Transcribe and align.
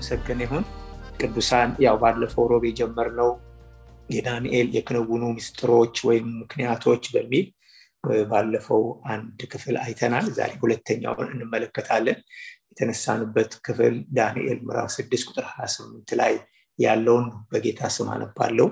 የተመሰገነ 0.00 0.40
ይሁን። 0.44 0.64
ቅዱሳን 1.20 1.70
ያው 1.84 1.96
ባለፈው 2.02 2.44
ሮብ 2.50 2.62
የጀመርነው 2.66 3.30
የዳንኤል 4.08 4.68
የክንውኑ 4.76 5.24
ምስጢሮች 5.36 5.96
ወይም 6.08 6.28
ምክንያቶች 6.42 7.02
በሚል 7.14 7.46
ባለፈው 8.30 8.82
አንድ 9.12 9.40
ክፍል 9.52 9.76
አይተናል። 9.82 10.26
ዛሬ 10.38 10.52
ሁለተኛውን 10.62 11.28
እንመለከታለን። 11.34 12.18
የተነሳንበት 12.70 13.52
ክፍል 13.66 13.94
ዳንኤል 14.18 14.58
ምዕራፍ 14.66 14.90
ስድስት 14.96 15.26
ቁጥር 15.30 15.46
ሀያ 15.50 15.66
ስምንት 15.74 16.10
ላይ 16.20 16.32
ያለውን 16.78 17.26
በጌታ 17.50 17.90
ስም 17.96 18.08
አነባለው። 18.14 18.68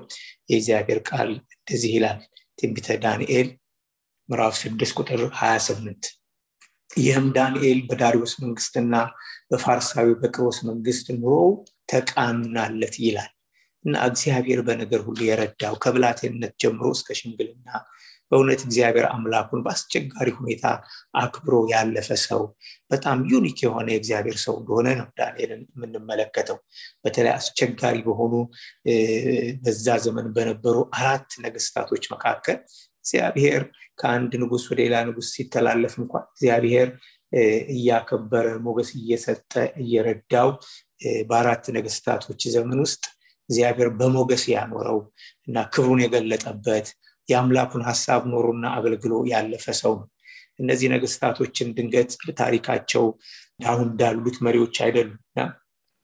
የእግዚአብሔር 0.49 1.01
ቃል 1.09 1.29
እንደዚህ 1.57 1.91
ይላል። 1.97 2.19
ትንቢተ 2.59 2.97
ዳንኤል 3.05 3.49
ምዕራፍ 4.29 4.55
ስድስት 4.63 4.95
ቁጥር 4.99 5.21
ሀያ 5.39 5.53
ስምንት 5.67 6.03
ይህም 6.89 7.27
ዳንኤል 7.35 7.79
በዳሪዎስ 7.87 8.33
መንግስትና 8.43 8.93
በፋርሳዊው 9.51 10.07
በቂሮስ 10.21 10.57
መንግስት 10.69 11.07
ኑሮው 11.17 11.49
ተቃናለት 11.89 12.95
ይላል። 13.03 13.31
እና 13.85 13.95
እግዚአብሔር 14.09 14.59
በነገር 14.67 15.01
ሁሉ 15.05 15.19
የረዳው 15.27 15.75
ከብላቴንነት 15.83 16.53
ጀምሮ 16.61 16.87
እስከ 16.95 17.15
ሽምግልና 17.19 17.67
በእውነት 18.31 18.61
እግዚአብሔር 18.65 19.05
አምላኩን 19.09 19.61
በአስቸጋሪ 19.65 20.29
ሁኔታ 20.39 20.65
አክብሮ 21.21 21.55
ያለፈ 21.71 22.09
ሰው 22.25 22.41
በጣም 22.91 23.17
unique 23.31 23.57
የሆነ 23.63 23.87
የእግዚአብሔር 23.93 24.37
ሰው 24.43 24.55
እንደሆነ 24.59 24.87
ነው 24.99 25.07
ዳንኤልን 25.17 25.61
የምንመለከተው። 25.73 26.57
በተለይ 27.03 27.33
አስቸጋሪ 27.35 27.97
በሆኑ 28.07 28.33
በዛ 29.63 29.97
ዘመን 30.05 30.27
በነበሩ 30.35 30.77
አራት 30.99 31.29
ነገስታቶች 31.45 32.05
መካከል 32.13 32.59
እግዚአብሔር 33.05 33.61
ከአንድ 33.99 34.31
ንጉስ 34.41 34.63
ወደ 34.69 34.79
ሌላ 34.81 34.95
ንጉስ 35.07 35.29
ሲተላለፍ 35.35 35.93
እንኳን 36.01 36.25
እግዚአብሔር 36.31 36.89
እያከበረ 37.73 38.47
ሞገስ 38.65 38.89
እየሰጠ 38.99 39.51
እየረዳው 39.81 40.49
በአራት 41.29 41.65
ነገስታቶች 41.75 42.41
ዘመን 42.55 42.79
ውስጥ 42.85 43.03
እግዚአብሔር 43.49 43.89
በሞገስ 43.99 44.43
ያኖረው 44.53 44.99
እና 45.47 45.57
ክብሩን 45.73 46.01
የገለጠበት 46.03 46.87
የአምላኩን 47.29 47.83
ሀሳብ 47.89 48.21
ኖሮና 48.31 48.65
አገልግሎ 48.77 49.13
ያለፈ 49.31 49.65
ሰው 49.81 49.93
ነው። 49.99 50.07
እነዚህ 50.59 50.87
ነገስታቶችን 50.93 51.73
ድንገት 51.77 52.11
ታሪካቸው 52.39 53.05
አሁን 53.65 53.87
እንዳሉት 53.89 54.37
መሪዎች 54.45 54.77
አይደሉም። 54.85 55.17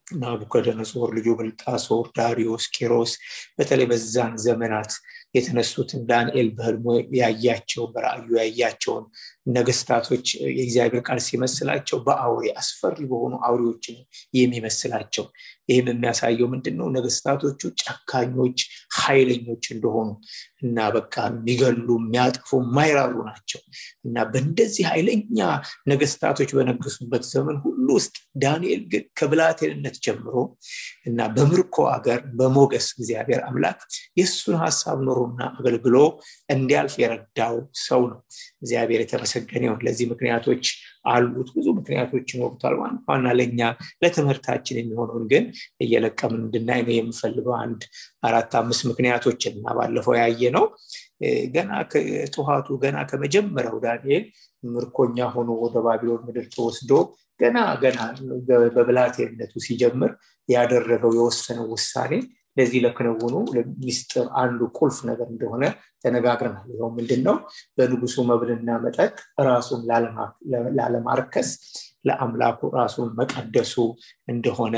ናቡከደነጾር 0.08 1.10
ልጁ 1.16 1.28
ብልጣሶር 1.38 2.06
ዳሪዮስ 2.18 2.66
ቂሮስ 2.76 3.12
በተለይ 3.58 3.88
በዛን 3.92 4.34
ዘመናት 4.44 4.92
የተነሱትን 5.36 6.02
ዳንኤል 6.10 6.50
በህልሞ 6.58 6.88
ያያቸው 7.20 7.84
በራእዩ 7.94 8.30
ያያቸውን 8.42 9.06
ነገስታቶች 9.46 10.26
የእግዚአብሔር 10.50 11.02
ቃል 11.08 11.20
ሲመስላቸው 11.26 11.98
በአውሬ 12.06 12.46
አስፈሪ 12.62 12.98
በሆኑ 13.10 13.34
አውሬዎች 13.48 13.84
የሚመስላቸው። 14.40 15.26
ይህም 15.70 15.88
የሚያሳየው 15.92 16.48
ምንድን 16.52 16.76
ነው 16.80 16.88
ነገስታቶቹ 16.96 17.62
ጨካኞች 17.82 18.58
ኃይለኞች 18.98 19.64
እንደሆኑ 19.76 20.10
እና 20.62 20.88
በቃ 20.96 21.16
የሚገሉ 21.32 21.88
የሚያጠፉ 22.00 22.50
የማይራሩ 22.62 23.16
ናቸው። 23.30 23.62
እና 24.06 24.26
በእንደዚህ 24.32 24.86
ኃይለኛ 24.92 25.40
ነገስታቶች 25.92 26.52
በነገሱበት 26.58 27.24
ዘመን 27.32 27.58
ሁሉ 27.66 27.88
ውስጥ 27.98 28.16
ዳንኤል 28.44 28.84
ግን 28.92 29.06
ከብላቴንነት 29.20 29.98
ጀምሮ 30.06 30.36
እና 31.08 31.28
በምርኮ 31.36 31.78
አገር 31.96 32.22
በሞገስ 32.38 32.88
እግዚአብሔር 32.96 33.42
አምላክ 33.50 33.80
የእሱን 34.20 34.58
ሀሳብ 34.64 35.00
ኖሮና 35.08 35.42
አገልግሎ 35.58 35.98
እንዲያልፍ 36.56 36.96
የረዳው 37.02 37.56
ሰው 37.86 38.02
ነው። 38.12 38.20
እግዚአብሔር 38.62 39.02
የተመሰገነ 39.38 39.64
ይሁን። 39.68 39.82
ለዚህ 39.86 40.06
ምክንያቶች 40.12 40.66
አሉት። 41.06 41.50
ብዙ 41.56 41.68
ምክንያቶች 41.80 42.26
ይኖሩታል 42.34 42.74
ዋና 43.08 43.26
ለእኛ 43.38 43.60
ለትምህርታችን 44.02 44.80
የሚሆነውን 44.80 45.26
ግን 45.32 45.44
እየለቀምን 45.84 46.42
እንድናይ 46.46 46.82
ነው 46.84 46.94
የምፈልገው። 46.98 47.56
አንድ 47.64 47.82
አራት 48.28 48.54
አምስት 48.62 48.84
ምክንያቶችን 48.92 49.54
እና 49.60 49.68
ባለፈው 49.78 50.16
ያየ 50.22 50.52
ነው 50.58 50.66
ገና 51.54 51.72
ከጥኋቱ 51.92 52.68
ገና 52.82 52.98
ከመጀመሪያው 53.10 53.78
ዳንኤል 53.86 54.24
ምርኮኛ 54.64 55.18
ሆኖ 55.36 55.50
ወደ 55.64 55.76
ባቢሎን 55.86 56.24
ምድር 56.28 56.46
ተወስዶ 56.56 56.92
ገና 57.40 57.58
ገና 57.84 58.00
በብላቴንነቱ 58.76 59.54
ሲጀምር 59.66 60.12
ያደረገው 60.50 61.12
የወሰነው 61.18 61.68
ውሳኔ 61.74 62.12
ለዚህ 62.58 62.80
ለክንውኑ 62.86 63.36
ሚስጥር 63.82 64.26
አንዱ 64.42 64.60
ቁልፍ 64.78 64.98
ነገር 65.10 65.28
እንደሆነ 65.34 65.64
ተነጋግረናል። 66.04 66.68
ይኸው 66.74 66.90
ምንድን 66.98 67.22
ነው 67.28 67.38
በንጉሱ 67.78 68.16
መብልና 68.30 68.78
መጠጥ 68.86 69.14
ራሱን 69.50 69.82
ላለማርከስ 70.78 71.50
ለአምላኩ 72.08 72.60
ራሱን 72.78 73.10
መቀደሱ 73.20 73.76
እንደሆነ 74.28 74.76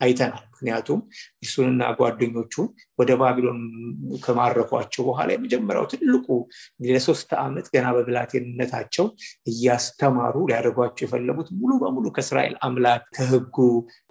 አይተናል 0.00 0.44
ምክንያቱም 0.60 0.98
እርሱንና 1.42 1.82
ጓደኞቹን 1.98 2.66
ወደ 2.98 3.10
ባቢሎን 3.20 3.60
ከማረኳቸው 4.24 5.02
በኋላ 5.06 5.28
የመጀመሪያው 5.32 5.84
ትልቁ 5.92 6.26
ለሶስት 6.86 7.30
ዓመት 7.42 7.66
ገና 7.74 7.86
በብላቴንነታቸው 7.96 9.06
እያስተማሩ 9.52 10.34
ሊያደርጓቸው 10.50 11.04
የፈለጉት 11.06 11.48
ሙሉ 11.60 11.70
በሙሉ 11.82 12.06
ከእስራኤል 12.16 12.56
አምላክ 12.66 13.04
ከህጉ 13.16 13.56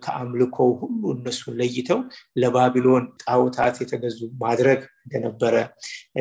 ከአምልኮ 0.03 0.57
ሁሉ 0.81 1.03
እነሱን 1.15 1.57
ለይተው 1.59 1.99
ለባቢሎን 2.41 3.05
ጣውታት 3.23 3.77
የተገዙ 3.83 4.19
ማድረግ 4.43 4.81
እንደነበረ 5.05 5.55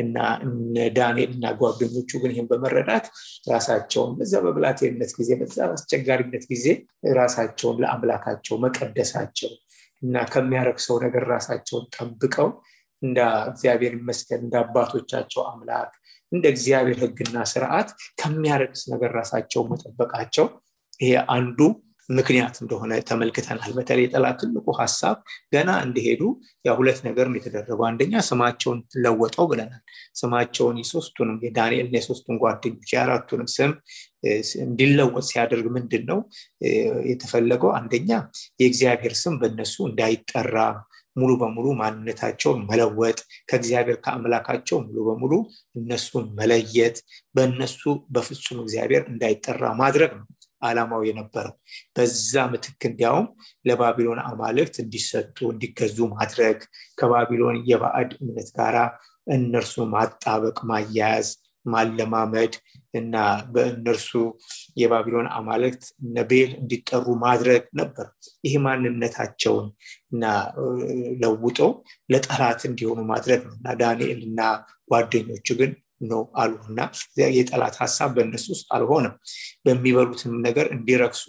እና 0.01 0.17
ዳንኤል 0.97 1.31
እና 1.35 1.47
ጓደኞቹ 1.59 2.11
ግን 2.21 2.31
ይህን 2.33 2.49
በመረዳት 2.51 3.07
ራሳቸውን 3.51 4.13
በዛ 4.19 4.33
በብላቴንነት 4.45 5.11
ጊዜ 5.19 5.31
በዛ 5.41 5.57
አስቸጋሪነት 5.75 6.45
ጊዜ 6.53 6.65
ራሳቸውን 7.19 7.79
ለአምላካቸው 7.83 8.57
መቀደሳቸው 8.65 9.51
እና 10.01 10.25
ከሚያረክሰው 10.33 10.97
ነገር 11.05 11.23
ራሳቸውን 11.33 11.85
ጠብቀው 11.95 12.49
እንደ 13.01 13.19
እግዚአብሔር 13.49 13.93
ይመስገን 13.97 14.41
እንደ 14.45 14.55
አባቶቻቸው 14.63 15.41
አምላክ 15.51 15.91
እንደ 16.31 16.45
እግዚአብሔር 16.53 16.97
ህግና 17.03 17.37
ስርዓት 17.51 17.89
ከሚያረክስ 18.21 18.81
ነገር 18.93 19.11
ራሳቸው 19.19 19.61
መጠበቃቸው 19.71 20.47
ይሄ 20.99 21.11
አንዱ 21.35 21.59
ምክንያት 22.09 22.55
እንደሆነ 22.61 22.91
ተመልክተናል። 23.09 23.71
በተለይ 23.75 24.03
የጠላት 24.05 24.37
ትልቁ 24.41 24.67
ሀሳብ 24.79 25.17
ገና 25.53 25.69
እንዲሄዱ 25.85 26.21
ያ 26.65 26.75
ሁለት 26.77 26.99
ነገር 27.07 27.27
ነው 27.29 27.37
የተደረገው። 27.39 27.85
አንደኛ 27.89 28.21
ስማቸውን 28.29 28.79
ለወጠው 29.03 29.47
ብለናል። 29.51 29.81
ስማቸውን 30.15 30.77
የሶስቱንም 30.81 31.37
የዳንኤልና 31.45 31.95
የሶስቱን 31.99 32.39
ጓደኞች 32.43 32.91
የአራቱንም 32.95 33.49
ስም 33.55 33.73
እንዲለወጥ 34.63 35.25
ሲያደርግ 35.29 35.67
ምንድን 35.75 36.03
ነው 36.09 36.19
የተፈለገው? 37.09 37.71
አንደኛ 37.79 38.09
የእግዚአብሔር 38.61 39.15
ስም 39.21 39.35
በእነሱ 39.41 39.75
እንዳይጠራ 39.89 40.55
ሙሉ 41.15 41.31
በሙሉ 41.41 41.67
ማንነታቸውን 41.79 42.59
መለወጥ 42.69 43.17
ከእግዚአብሔር 43.49 43.97
ከአምላካቸው 44.03 44.77
ሙሉ 44.85 44.97
በሙሉ 45.07 45.33
እነሱን 45.75 46.25
መለየት 46.39 46.97
በእነሱ 47.35 47.81
በፍጹም 48.09 48.59
እግዚአብሔር 48.63 49.03
እንዳይጠራ 49.11 49.63
ማድረግ 49.81 50.11
ነው 50.19 50.25
አላማው 50.61 51.01
የነበረው 51.07 51.53
በዛ 51.95 52.45
ምትክ 52.51 52.81
እንዲያውም 52.89 53.27
ለባቢሎን 53.65 54.21
አማልክት 54.25 54.75
እንዲሰጡ 54.83 55.37
እንዲገዙ 55.51 56.07
ማድረግ 56.15 56.57
ከባቢሎን 56.97 57.59
የባዕድ 57.69 58.11
እምነት 58.21 58.49
ጋራ 58.57 58.77
እነርሱ 59.27 59.75
ማጣበቅ 59.93 60.57
ማያያዝ 60.69 61.27
ማለማመድ 61.65 62.53
እና 62.93 63.15
በእነርሱ 63.53 64.11
የባቢሎን 64.81 65.27
አማልክት 65.35 65.83
ነቤል 66.15 66.51
እንዲጠሩ 66.59 67.05
ማድረግ 67.23 67.63
ነበር። 67.79 68.07
ይህ 68.45 68.55
ማንነታቸውን 68.65 69.67
እና 70.11 70.23
ለውጦ 71.21 71.59
ለጠላት 72.09 72.61
እንዲሆኑ 72.69 72.99
ማድረግ 73.11 73.41
ነው 73.47 73.53
እና 73.59 73.75
ዳንኤል 73.81 74.21
እና 74.29 74.41
ጓደኞቹ 74.91 75.47
ግን 75.59 75.73
ነው 76.01 76.21
አሉ 76.35 76.53
የጠላት 77.35 77.75
ሀሳብ 77.81 78.09
በእነሱ 78.15 78.45
ውስጥ 78.53 78.67
አልሆነም። 78.75 79.15
በሚበሉትም 79.65 80.35
ነገር 80.47 80.67
እንዲረክሱ 80.75 81.25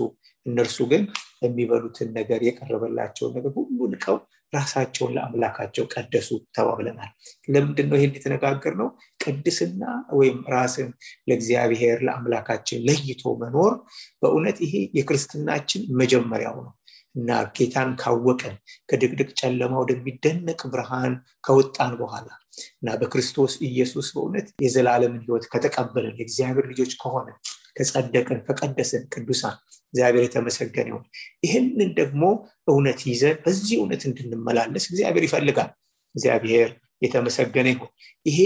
እነርሱ 0.46 0.78
ግን 0.90 1.02
የሚበሉትን 1.43 2.08
ነገር 2.19 2.40
የቀረበላቸውን 2.46 3.32
ነገር 3.37 3.52
ሁሉ 3.58 3.78
ንቀው 3.93 4.17
ራሳቸውን 4.52 5.12
ለአምላካቸው 5.17 5.84
ቀደሱ 5.93 6.28
ተባብለናል። 6.56 7.11
ለምንድን 7.49 7.87
ነው 7.90 7.96
ይህን 7.99 8.14
የተነጋገር 8.17 8.75
ነው 8.81 8.88
ቅድስና 9.20 9.82
ወይም 10.12 10.38
ራስን 10.52 10.88
ለእግዚአብሔር 11.28 11.99
ለአምላካችን 12.06 12.84
ለይቶ 12.88 13.32
መኖር 13.43 13.75
በእውነት 14.22 14.58
ይሄ 14.67 14.75
የክርስትናችን 14.99 15.82
መጀመሪያው 16.00 16.56
ነው 16.61 16.72
እና 17.15 17.29
ጌታን 17.57 17.91
ካወቀን 18.01 18.55
ከድቅድቅ 18.89 19.29
ጨለማ 19.41 19.73
ወደሚደነቅ 19.83 20.61
ብርሃን 20.73 21.15
ከወጣን 21.45 21.93
በኋላ 22.01 22.29
እና 22.79 22.97
በክርስቶስ 23.01 23.55
ኢየሱስ 23.69 24.09
በእውነት 24.15 24.49
የዘላለምን 24.65 25.25
ህይወት 25.27 25.47
ከተቀበልን 25.53 26.19
የእግዚአብሔር 26.19 26.67
ልጆች 26.73 26.93
ከሆነ 27.03 27.29
ከጸደቅን 27.77 28.39
ከቀደስን 28.47 29.03
ቅዱሳን 29.15 29.57
እግዚአብሔር 29.95 30.25
የተመሰገነ 30.25 30.87
ይሁን። 30.91 31.05
ይህንን 31.45 31.91
ደግሞ 31.99 32.23
እውነት 32.69 33.01
ይዘን 33.09 33.37
በዚህ 33.45 33.77
እውነት 33.79 34.03
እንድንመላለስ 34.09 34.85
እግዚአብሔር 34.91 35.25
ይፈልጋል። 35.29 35.71
እግዚአብሔር 36.15 36.69
የተመሰገነ 37.03 37.67
ይሁን። 37.75 37.91
ይሄ 38.27 38.39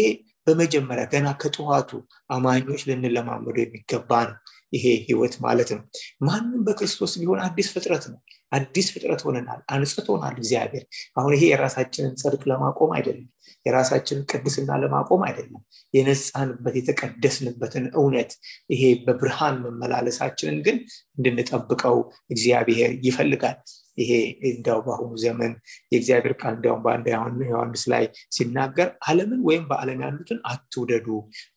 በመጀመሪያ 0.46 1.04
ገና 1.12 1.26
ከጠዋቱ 1.42 1.90
አማኞች 2.30 2.80
ልንለማመዱ 2.88 3.56
የሚገባ 3.60 4.10
ነው። 4.28 4.36
ይሄ 4.72 4.84
ህይወት 5.04 5.34
ማለት 5.44 5.70
ነው። 5.74 5.82
ማንም 6.26 6.62
በክርስቶስ 6.66 7.12
ቢሆን 7.20 7.40
አዲስ 7.46 7.68
ፍጥረት 7.74 8.04
ነው 8.12 8.18
አዲስ 8.54 8.86
ፍጥረት 8.94 9.22
ሆነናል 9.26 9.60
አንጽቶናል 9.74 10.34
እግዚአብሔር። 10.38 10.84
አሁን 11.16 11.32
ይሄ 11.36 11.44
የራሳችንን 11.50 12.14
ጽድቅ 12.22 12.42
ለማቆም 12.50 12.92
አይደለም 12.96 13.28
የራሳችንን 13.66 14.24
ቅድስና 14.30 14.70
ለማቆም 14.82 15.22
አይደለም 15.26 15.62
የነፃንበት 15.94 16.74
የተቀደስንበትን 16.80 17.86
እውነት 17.98 18.32
ይሄ 18.72 18.82
በብርሃን 19.04 19.56
መመላለሳችንን 19.64 20.58
ግን 20.66 20.76
እንድንጠብቀው 21.18 21.96
እግዚአብሔር 22.30 22.92
ይፈልጋል። 23.06 23.58
ይሄ 23.98 24.12
እንዲያው 24.48 24.78
በአሁኑ 24.84 25.12
ዘመን 25.24 25.52
የእግዚአብሔር 25.92 26.34
ቃል 26.40 26.52
እንዲያውም 26.56 26.80
በአንድ 26.84 27.06
ዮሐንስ 27.48 27.82
ላይ 27.92 28.04
ሲናገር 28.36 28.88
አለምን 29.08 29.40
ወይም 29.48 29.64
በአለም 29.70 30.00
ያሉትን 30.04 30.38
አትውደዱ 30.50 31.06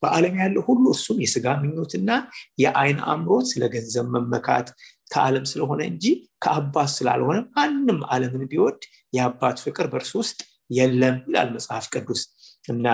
በአለም 0.03 0.35
ያለው 0.41 0.63
ሁሉ 0.67 0.85
እሱም 0.95 1.19
የስጋ 1.25 1.55
ምኞትና 1.63 2.09
የአይን 2.63 3.00
አምሮት 3.13 3.47
ስለ 3.51 3.63
ገንዘብ 3.75 4.07
መመካት 4.15 4.69
ከዓለም 5.12 5.45
ስለሆነ 5.51 5.81
እንጂ 5.92 6.06
ከአባት 6.44 6.89
ስላልሆነ 6.95 7.38
ማንም 7.56 8.00
አለምን 8.13 8.44
ቢወድ 8.51 8.81
የአባት 9.13 9.57
ፍቅር 9.65 9.88
በእርሱ 9.92 10.13
ውስጥ 10.21 10.39
የለም 10.71 11.18
ይላል 11.25 11.50
መጽሐፍ 11.56 11.86
ቅዱስ። 11.94 12.21
እና 12.65 12.88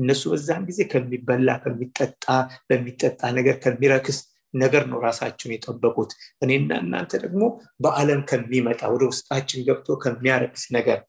እነሱ 0.00 0.22
በዛን 0.32 0.62
ጊዜ 0.68 0.80
ከሚበላ 0.92 1.48
ከሚጠጣ 1.64 2.24
በሚጠጣ 2.68 3.20
ነገር 3.38 3.56
ከሚረክስ 3.64 4.18
ነገር 4.54 4.82
ነው 4.90 4.98
ራሳቸውን 5.04 5.54
የጠበቁት። 5.54 6.10
እኔና 6.44 6.70
እናንተ 6.84 7.12
ደግሞ 7.24 7.42
በአለም 7.84 8.20
ከሚመጣ 8.30 8.80
ወደ 8.94 9.04
ውስጣችን 9.10 9.64
ገብቶ 9.68 9.98
ከሚያረክስ 10.04 10.64
ነገር 10.76 11.00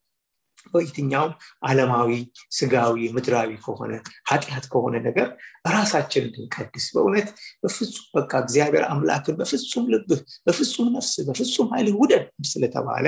በየትኛውም 0.72 1.32
አለማዊ 1.62 2.10
ስጋዊ 2.50 2.96
ምድራዊ 3.12 3.50
ከሆነ 3.64 3.92
ኃጢአት 4.30 4.64
ከሆነ 4.72 4.94
ነገር 5.06 5.28
ራሳችን 5.70 6.26
እንድንቀድስ 6.26 6.86
በእውነት 6.94 7.28
በፍጹም 7.62 8.06
በቃ 8.14 8.32
እግዚአብሔር 8.44 8.84
አምላክን 8.88 9.38
በፍጹም 9.40 9.86
ልብህ 9.92 10.20
በፍጹም 10.46 10.90
ነፍስ 10.96 11.14
በፍጹም 11.28 11.70
ኃይል 11.74 11.88
ውደድ 12.00 12.24
ስለተባለ 12.50 13.06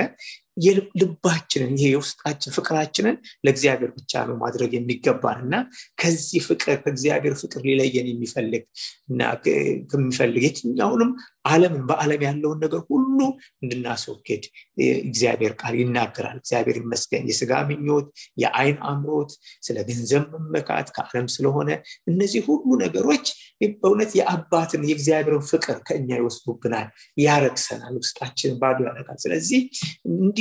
ልባችንን 0.99 1.71
ይሄ 1.75 1.85
የውስጣችን 1.91 2.53
ፍቅራችንን 2.55 3.15
ለእግዚአብሔር 3.45 3.91
ብቻ 3.95 4.23
ነው 4.27 4.35
ማድረግ 4.43 4.71
የሚገባን 4.75 5.39
እና 5.45 5.55
ከዚህ 6.01 6.41
ፍቅር 6.47 6.75
ከእግዚአብሔር 6.83 7.35
ፍቅር 7.41 7.61
ሊለየን 7.67 8.09
የሚፈልግ 8.11 8.63
እና 9.11 9.21
ከሚፈልግ 9.91 10.43
የትኛውንም 10.47 11.11
አለምን 11.45 11.83
በአለም 11.87 12.21
ያለውን 12.25 12.59
ነገር 12.63 12.81
ሁሉ 12.89 13.17
እንድናስወግድ 13.63 14.43
እግዚአብሔር 15.03 15.53
ቃል 15.61 15.73
ይናገራል። 15.79 16.37
እግዚአብሔር 16.41 16.77
ይመስገን። 16.81 17.25
የስጋ 17.29 17.53
ምኞት 17.69 18.07
የአይን 18.43 18.77
አምሮት 18.89 19.31
ስለ 19.63 19.77
ገንዘብ 19.89 20.23
መመካት 20.35 20.87
ከአለም 20.95 21.27
ስለሆነ 21.35 21.69
እነዚህ 22.11 22.43
ሁሉ 22.49 22.69
ነገሮች 22.83 23.25
በእውነት 23.73 24.11
የአባትን 24.17 24.81
የእግዚአብሔርን 24.87 25.43
ፍቅር 25.49 25.77
ከእኛ 25.87 26.09
ይወስዱብናል 26.19 26.87
ያረግሰናል 27.23 27.93
ውስጣችን 27.99 28.57
ባዶ 28.61 28.79
ያደርጋል። 28.87 29.19
ስለዚህ 29.23 29.61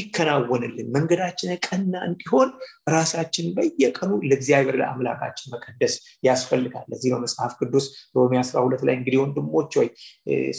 እንዲከናወንልን 0.05 0.87
መንገዳችን 0.95 1.51
ቀና 1.67 1.95
እንዲሆን 2.07 2.49
ራሳችን 2.93 3.47
በየቀኑ 3.57 4.11
ለእግዚአብሔር 4.29 4.77
ለአምላካችን 4.81 5.51
መቀደስ 5.55 5.95
ያስፈልጋል። 6.27 6.87
ለዚህ 6.93 7.11
ነው 7.13 7.21
መጽሐፍ 7.25 7.53
ቅዱስ 7.61 7.87
ሮሜ 8.17 8.33
12 8.41 8.83
ላይ 8.89 8.95
እንግዲህ 8.99 9.19
ወንድሞች 9.23 9.73
ወይ 9.81 9.89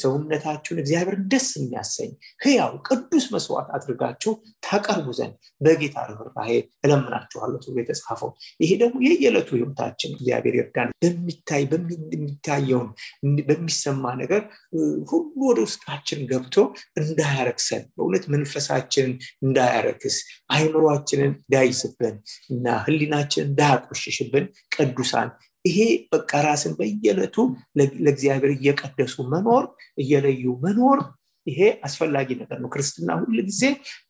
ሰውነታችሁን 0.02 0.80
እግዚአብሔር 0.84 1.18
ደስ 1.34 1.48
የሚያሰኝ 1.60 2.12
ህያው 2.46 2.74
ቅዱስ 2.90 3.26
መስዋዕት 3.34 3.70
አድርጋችሁ 3.78 4.34
ታቀርቡ 4.68 5.08
ዘንድ 5.20 5.36
በጌታ 5.62 5.98
ርኅራሄ 6.12 6.52
እለምናችኋለሁ 6.86 7.60
ተብሎ 7.64 7.80
የተጻፈው። 7.84 8.32
ይሄ 8.64 8.72
ደግሞ 8.84 8.98
የየዕለቱ 9.08 9.50
ህይወታችን 9.58 10.14
እግዚአብሔር 10.16 10.58
ይርዳን። 10.60 10.90
በሚታይ 11.04 11.64
በሚታየውን 11.72 12.90
በሚሰማ 13.48 14.06
ነገር 14.22 14.42
ሁሉ 15.12 15.22
ወደ 15.50 15.60
ውስጣችን 15.68 16.20
ገብቶ 16.32 16.56
እንዳያረክሰን 17.02 17.84
በእውነት 17.96 18.26
መንፈሳችንን 18.34 19.14
እንዳያረክስ 19.42 20.16
አይምሯችንን 20.50 21.32
እንዳይስብን 21.38 22.16
እና 22.50 22.76
ህሊናችንን 22.86 23.50
እንዳያቆሽሽብን 23.50 24.46
ቅዱሳን። 24.76 25.32
ይሄ 25.66 25.80
በቃ 26.14 26.32
ራስን 26.46 26.74
በየዕለቱ 26.80 27.36
ለእግዚአብሔር 27.78 28.52
እየቀደሱ 28.56 29.16
መኖር 29.34 29.66
እየለዩ 29.98 30.46
መኖር 30.64 31.00
ይሄ 31.48 31.60
አስፈላጊ 31.86 32.30
ነገር 32.40 32.58
ነው። 32.62 32.70
ክርስትና 32.74 33.10
ሁል 33.22 33.38
ጊዜ 33.48 33.62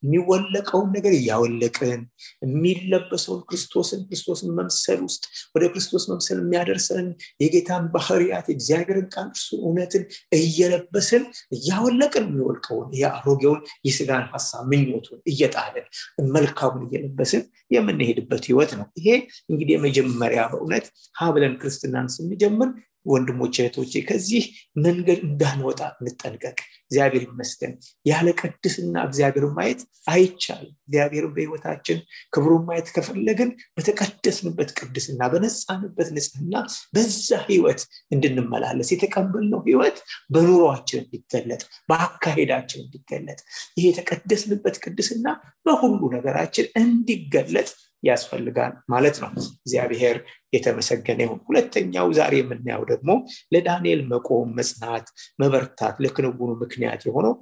የሚወለቀውን 0.03 0.89
ነገር 0.95 1.13
እያወለቅን 1.17 2.01
የሚለበሰውን 2.45 3.41
ክርስቶስን 3.49 4.01
ክርስቶስን 4.07 4.51
መምሰል 4.59 4.99
ውስጥ 5.07 5.23
ወደ 5.55 5.63
ክርስቶስ 5.73 6.05
መምሰል 6.11 6.39
የሚያደርሰን 6.43 7.07
የጌታን 7.43 7.85
ባህርያት 7.93 8.47
የእግዚአብሔርን 8.51 9.07
ቃል 9.13 9.29
እውነትን 9.59 10.03
እየለበስን 10.39 11.23
እያወለቅን 11.57 12.25
የሚወልቀውን 12.29 12.89
የአሮጌውን 13.01 13.59
የስጋን 13.87 14.25
ሀሳብ 14.33 14.63
ምኞቱን 14.71 15.19
እየጣልን 15.31 15.87
መልካሙን 16.33 16.85
እየለበስን 16.87 17.43
የምንሄድበት 17.71 18.43
ህይወት 18.49 18.71
ነው። 18.79 18.87
ይሄ 18.99 19.07
እንግዲህ 19.49 19.73
የመጀመሪያ 19.75 20.41
በእውነት 20.51 20.85
ሀብለን 21.15 21.53
ክርስትናን 21.61 22.07
ስንጀምር 22.13 22.69
ወንድሞች 23.05 23.55
እህቶቼ 23.61 23.93
ከዚህ 24.07 24.43
መንገድ 24.83 25.19
እንዳንወጣ 25.27 25.81
እንጠንቀቅ። 25.99 26.57
እግዚአብሔር 26.85 27.23
ይመስገን። 27.25 27.73
ያለ 28.05 28.27
ቅድስና 28.39 28.95
እግዚአብሔር 29.07 29.45
ማየት 29.55 29.79
አይቻልም። 30.07 30.73
እግዚአብሔርን 30.83 31.31
በህይወታችን 31.35 31.97
ክብሩን 32.33 32.63
ማየት 32.67 32.87
ከፈለግን 32.95 33.49
በተቀደስንበት 33.77 34.71
ቅድስና 34.79 35.21
በነፃንበት 35.33 36.09
ንጽህና 36.15 36.53
በዛ 36.95 37.39
ህይወት 37.47 37.81
እንድንመላለስ 38.15 38.91
የተቀበልነው 38.93 39.61
ህይወት 39.67 39.97
በኑሯችን 40.33 41.01
እንዲገለጥ 41.03 41.61
በአካሄዳችን 41.89 42.83
እንዲገለጥ 42.85 43.39
ይሄ 43.77 43.85
የተቀደስንበት 43.89 44.77
ቅድስና 44.83 45.27
በሁሉ 45.65 46.01
ነገራችን 46.15 46.67
እንዲገለጥ 46.81 47.69
ያስፈልጋል 48.03 48.71
ማለት 48.93 49.17
ነው። 49.23 49.29
እግዚአብሔር 49.57 50.17
የተመሰገነ 50.53 51.19
ይሁን። 51.25 51.39
ሁለተኛው 51.47 52.07
ዛሬ 52.17 52.33
የምናየው 52.39 52.83
ደግሞ 52.91 53.09
ለዳንኤል 53.53 54.01
መቆም 54.11 54.49
መጽናት 54.59 55.05
መበርታት 55.39 55.95
ለክንውኑ 56.03 56.51
ምክንያት 56.63 57.01
የሆነው 57.07 57.33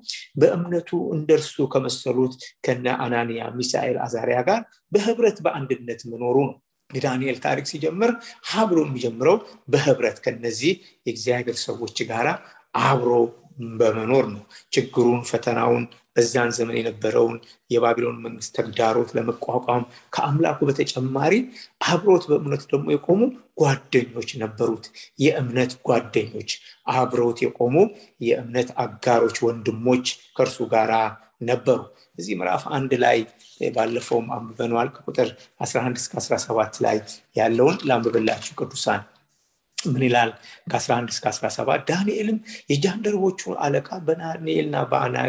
በእምነቱ 0.42 0.90
እንደርሱ 1.18 1.68
ከመሰሉት 1.74 2.36
ከነ 2.66 2.88
አናንያ 3.04 3.50
ሚሳኤል 3.58 3.98
አዛሪያ 4.06 4.40
ጋር 4.50 4.62
በህብረት 4.92 5.40
በአንድነት 5.46 6.02
መኖሩ 6.12 6.38
ነው። 6.50 6.58
የዳንኤል 6.90 7.38
ታሪክ 7.44 7.66
ሲጀምር 7.70 8.12
ሀብሎ 8.50 8.80
የሚጀምረው 8.86 9.38
በህብረት 9.74 10.18
ከነዚህ 10.26 10.74
የእግዚአብሔር 11.06 11.58
ሰዎች 11.64 11.98
ጋር 12.10 12.28
አብሮ 12.84 13.12
በመኖር 13.80 14.26
ነው። 14.34 14.44
ችግሩን 14.74 15.22
ፈተናውን 15.30 15.84
በዛን 16.16 16.50
ዘመን 16.58 16.78
የነበረውን 16.78 17.38
የባቢሎን 17.72 18.18
መንግስት 18.24 18.52
ተግዳሮት 18.58 19.10
ለመቋቋም 19.18 19.84
ከአምላኩ 20.14 20.60
በተጨማሪ 20.70 21.34
አብሮት 21.88 22.26
በእምነት 22.32 22.64
ደግሞ 22.72 22.88
የቆሙ 22.94 23.22
ጓደኞች 23.62 24.30
ነበሩት። 24.42 24.86
የእምነት 25.20 25.74
ጓደኞች 25.88 26.52
አብሮት 26.96 27.40
የቆሙ 27.46 27.76
የእምነት 28.22 28.72
አጋሮች 28.86 29.38
ወንድሞች 29.48 30.06
ከእርሱ 30.38 30.60
ጋር 30.74 30.92
ነበሩ። 31.44 31.80
እዚህ 32.20 32.34
ምዕራፍ 32.40 32.64
አንድ 32.78 32.92
ላይ 33.04 33.18
ባለፈውም 33.72 34.28
አንብበነዋል። 34.36 34.90
ከቁጥር 34.96 35.30
11 35.62 36.02
እስከ 36.02 36.14
17 36.22 36.82
ላይ 36.86 36.98
ያለውን 37.36 37.78
ላንብብላችሁ 37.90 38.54
ቅዱሳን 38.60 39.02
ምን 39.86 40.04
ይላል? 40.08 40.32
ከ11 40.72 41.14
እስከ 41.14 41.26
17 41.32 41.86
ዳንኤልም 41.90 42.38
የጃንደረቦቹ 42.72 43.42
አለቃ 43.66 43.90
በዳንኤልና 44.08 44.76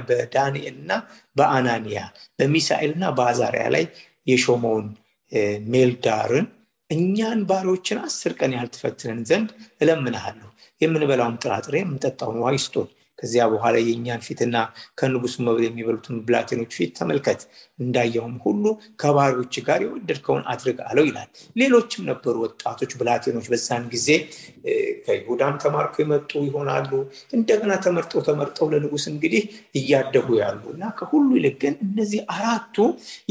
በዳንኤልና 0.08 0.92
በአናንያ 1.36 2.00
በሚሳኤልና 2.38 3.04
በአዛሪያ 3.18 3.66
ላይ 3.76 3.84
የሾመውን 4.26 4.88
ሜልዳርን 5.72 6.48
እኛን 6.90 7.40
ባሪዎችን 7.50 7.98
አስር 8.06 8.32
ቀን 8.40 8.54
ያህል 8.56 8.70
ዘንድ 9.30 9.50
እለምንሃለሁ። 9.80 10.48
የምንበላውን 10.80 11.38
ጥራጥሬ 11.42 11.74
የምንጠጣውን 11.80 12.38
ውሃ 12.40 12.50
ይስጡን 12.56 12.88
ከዚያ 13.22 13.42
በኋላ 13.52 13.76
የእኛን 13.82 14.22
ፊትና 14.26 14.56
ከንጉሱ 14.98 15.34
መብል 15.46 15.64
የሚበሉትን 15.66 16.16
ብላቴኖች 16.26 16.72
ፊት 16.76 16.92
ተመልከት። 16.98 17.40
እንዳየውም 17.78 18.34
ሁሉ 18.44 18.64
ከባሪዎች 19.02 19.54
ጋር 19.66 19.80
የወደድከውን 19.84 20.42
አድርግ 20.52 20.78
አለው 20.88 21.04
ይላል። 21.08 21.28
ሌሎችም 21.56 22.02
ነበሩ 22.10 22.34
ወጣቶች 22.44 22.92
ብላቴኖች። 23.00 23.46
በዛን 23.52 23.84
ጊዜ 23.94 24.08
ከይሁዳም 25.06 25.54
ተማርኮ 25.64 25.94
የመጡ 26.02 26.30
ይሆናሉ። 26.48 26.90
እንደገና 27.36 27.72
ተመርጠው 27.84 28.22
ተመርጠው 28.28 28.68
ለንጉስ 28.72 29.06
እንግዲህ 29.12 29.42
እያደጉ 29.78 30.28
ያሉ 30.42 30.62
እና 30.74 30.84
ከሁሉ 30.98 31.28
ይልቅ 31.38 31.56
ግን 31.62 31.74
እነዚህ 31.86 32.20
አራቱ 32.34 32.76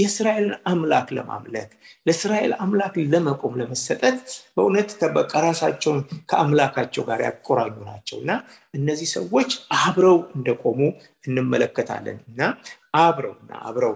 የእስራኤልን 0.01 0.55
አምላክ 0.71 1.07
ለማምለክ 1.17 1.69
ለእስራኤል 2.05 2.53
አምላክ 2.62 2.93
ለመቆም 3.12 3.55
ለመሰጠት 3.62 4.17
በእውነት 4.55 4.89
ራሳቸውን 5.45 6.00
ከአምላካቸው 6.31 7.03
ጋር 7.07 7.19
ያቆራኙ 7.27 7.75
ናቸው 7.89 8.17
እና 8.21 8.31
እነዚህ 8.74 9.07
ሰዎች 9.15 9.51
አብረው 9.82 10.18
እንደቆሙ 10.36 10.80
እንመለከታለን። 11.28 12.18
እና 12.30 12.42
አብረውና 13.00 13.52
አብረው 13.68 13.94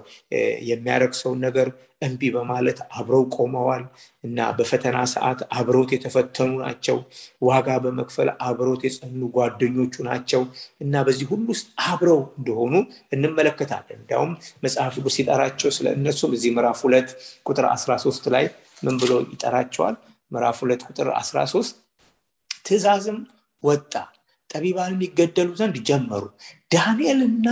የሚያረክሰውን 0.70 1.40
ነገር 1.46 1.68
እንቢ 2.02 2.22
በማለት 2.36 2.80
አብረው 2.98 3.24
ቆመዋል። 3.36 3.84
እና 4.24 4.48
በፈተና 4.58 4.98
ሰዓት 5.14 5.40
አብረውት 5.58 5.92
የተፈተኑ 5.96 6.52
ናቸው። 6.64 6.98
ዋጋ 7.48 7.68
በመክፈል 7.84 8.30
አብረውት 8.48 8.82
የጸኑ 8.88 9.22
ጓደኞቹ 9.36 10.04
ናቸው። 10.10 10.42
እና 10.82 11.04
በዚህ 11.08 11.28
ሁሉ 11.32 11.48
ውስጥ 11.54 11.68
አብረው 11.88 12.22
እንደሆኑ 12.40 12.74
እንመለከታለን። 13.16 14.00
እንዲያውም 14.00 14.34
መጽሐፍ 14.66 14.96
ቅዱስ 14.98 15.16
ሲጠራቸው 15.20 15.72
ስለ 15.78 15.88
እነሱም 15.98 16.34
እዚህ 16.38 16.54
ምዕራፍ 16.58 16.82
ሁለት 16.88 17.10
ቁጥር 17.46 17.68
13 17.76 18.32
ላይ 18.36 18.48
ምን 18.84 18.98
ብሎ 19.02 19.14
ይጠራቸዋል? 19.34 19.96
ምዕራፍ 20.32 20.58
ሁለት 20.64 20.82
ቁጥር 20.88 21.08
13 21.20 21.76
ትእዛዝም 22.66 23.18
ወጣ 23.64 23.94
ጠቢባንም 24.56 25.04
ይገደሉ 25.06 25.50
ዘንድ 25.60 25.78
ጀመሩ። 25.90 26.24
ዳንኤልና 26.72 27.48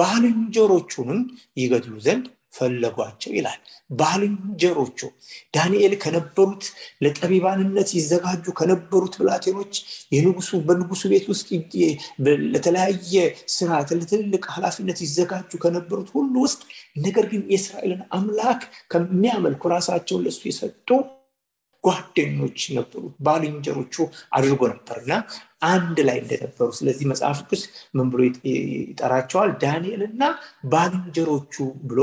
ባልንጀሮቹንም 0.00 1.20
ይገድሉ 1.56 1.94
ዘንድ 2.06 2.26
ፈለጓቸው 2.54 3.32
ይላል። 3.36 3.58
ባልንጀሮቹ 3.90 4.98
ዳንኤል 5.56 5.92
ከነበሩት 6.02 6.64
ለጠቢባንነት 7.04 7.88
ይዘጋጁ 7.98 8.44
ከነበሩት 8.60 9.14
ብላቴኖች 9.20 9.74
የንጉሱ 10.14 10.60
በንጉሱ 10.66 11.02
ቤት 11.12 11.26
ውስጥ 11.32 11.48
ለተለያየ 12.54 13.14
ስርዓት 13.56 13.92
ለትልልቅ 13.98 14.44
ኃላፊነት 14.56 15.00
ይዘጋጁ 15.06 15.60
ከነበሩት 15.64 16.10
ሁሉ 16.16 16.34
ውስጥ 16.46 16.60
ነገር 16.98 17.26
ግን 17.32 17.44
የእስራኤልን 17.52 18.02
አምላክ 18.18 18.62
ከሚያመልኩ 18.92 19.62
ራሳቸውን 19.76 20.24
ለሱ 20.26 20.42
የሰጡ 20.50 20.88
ጓደኞች 21.84 22.60
ነበሩት 22.76 23.14
ባልንጀሮቹ 23.26 23.94
አድርጎ 24.34 24.60
ነበርና 24.72 25.12
አንድ 25.68 25.98
ላይ 26.08 26.18
እንደነበሩ። 26.22 26.68
ስለዚህ 26.78 27.06
መጽሐፍ 27.12 27.38
ቅዱስ 27.44 27.62
ምን 27.96 28.08
ብሎ 28.12 28.20
ይጠራቸዋል? 28.50 29.50
ዳንኤልና 29.62 30.22
ባልንጀሮቹ 30.72 31.54
ብሎ 31.84 32.00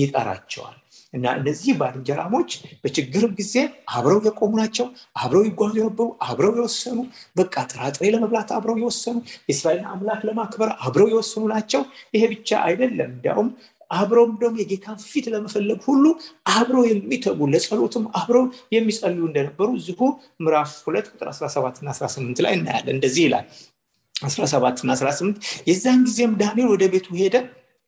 ይጠራቸዋል። 0.00 0.76
እና 1.12 1.26
እነዚህ 1.38 1.72
ባልንጀራሞች 1.80 2.50
በችግርም 2.82 3.32
ጊዜ 3.38 3.54
አብረው 3.94 4.18
የቆሙ 4.26 4.52
ናቸው 4.60 4.86
አብረው 5.20 5.42
ይጓዙ 5.48 5.74
የነበሩ 5.78 6.06
አብረው 6.26 6.52
የወሰኑ 6.58 6.98
በቃ 7.36 7.54
ጥራጥሬ 7.70 8.10
ለመብላት 8.14 8.50
አብረው 8.56 8.76
የወሰኑ 8.82 9.16
የእስራኤልን 9.48 9.86
አምላክ 9.92 10.22
ለማክበር 10.28 10.70
አብረው 10.84 11.08
የወሰኑ 11.12 11.44
ናቸው። 11.54 11.82
ይሄ 12.14 12.22
ብቻ 12.34 12.58
አይደለም። 12.66 13.10
እንዲያውም 13.10 13.48
አብረውም 13.90 14.32
ደግሞ 14.40 14.56
የጌታን 14.62 14.98
ፊት 15.04 15.26
ለመፈለግ 15.32 15.80
ሁሉ 15.86 16.04
አብረው 16.52 16.84
የሚተጉ 16.88 17.48
ለጸሎትም 17.52 18.04
አብረው 18.20 18.44
የሚጸልዩ 18.74 19.22
እንደነበሩ 19.28 19.68
እዚሁ 19.78 20.00
ምዕራፍ 20.40 20.72
ሁለት 20.86 21.08
ቁጥር 21.12 21.28
17 21.34 21.82
እና 21.82 21.90
18 21.98 22.44
ላይ 22.46 22.54
እናያለን። 22.58 22.94
እንደዚህ 22.96 23.24
ይላል። 23.26 23.46
17 24.14 24.82
እና 24.84 24.92
18 24.96 25.38
የዛን 25.68 26.02
ጊዜም 26.06 26.34
ዳንኤል 26.42 26.68
ወደ 26.74 26.84
ቤቱ 26.92 27.08
ሄደ። 27.20 27.36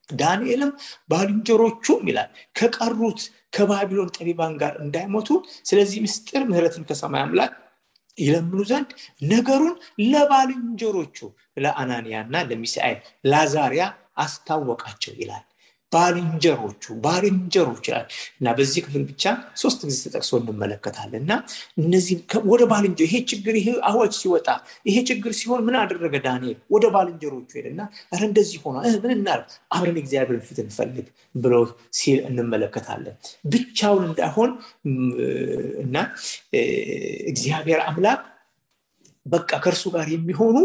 ዳንኤልም 0.08 0.70
ባልንጀሮቹም 1.10 2.02
ይላል 2.10 2.28
ከቀሩት 2.56 3.20
ከባቢሎን 3.52 4.12
ጠቢባን 4.16 4.54
ጋር 4.62 4.72
እንዳይሞቱ 4.84 5.28
ስለዚህ 5.68 5.98
ምስጢር 6.04 6.42
ምህረትን 6.48 6.84
ከሰማይ 6.88 7.22
አምላክ 7.24 7.52
ይለምኑ 8.18 8.60
ዘንድ 8.70 8.90
ነገሩን 9.30 9.74
ለባልንጀሮቹ 10.12 11.18
ለአናንያና 11.64 12.34
ለሚሳኤል 12.48 12.98
ላዛሪያ 13.24 13.84
አስታወቃቸው 14.24 15.14
ይላል 15.20 15.44
ባልንጀሮቹ 15.92 16.84
ባልንጀሮች 17.04 17.84
ይላል። 17.88 18.06
እና 18.38 18.52
በዚህ 18.58 18.80
ክፍል 18.86 19.02
ብቻ 19.10 19.24
ሶስት 19.62 19.80
ጊዜ 19.88 19.98
ተጠቅሶ 20.06 20.30
እንመለከታለን። 20.40 21.20
እና 21.20 21.32
እነዚህ 21.82 22.14
ወደ 22.50 22.62
ባልንጀ 22.70 23.00
ይሄ 23.06 23.14
ችግር 23.30 23.54
ይሄ 23.60 23.68
አዋጅ 23.90 24.12
ሲወጣ 24.20 24.48
ይሄ 24.88 24.96
ችግር 25.10 25.32
ሲሆን 25.38 25.62
ምን 25.66 25.76
አደረገ 25.82 26.14
ዳንኤል? 26.26 26.58
ወደ 26.74 26.84
ባልንጀሮቹ 26.94 27.50
ሄደና 27.58 27.80
ረ 28.12 28.22
እንደዚህ 28.28 28.58
ሆኗ 28.64 28.74
ምን 29.02 29.12
እናር 29.18 29.40
አብረን 29.74 29.98
እግዚአብሔር 30.02 30.40
ፊት 30.46 30.58
እንፈልግ 30.64 31.06
ብሎ 31.36 31.54
ሲል 31.98 32.18
እንመለከታለን። 32.28 33.16
ብቻውን 33.52 34.04
እንዳይሆን 34.10 34.50
እና 35.84 35.96
እግዚአብሔር 37.30 37.80
አምላክ 37.88 38.22
በቃ 39.26 39.50
ከእርሱ 39.64 39.84
ጋር 39.94 40.06
የሚሆኑ 40.12 40.56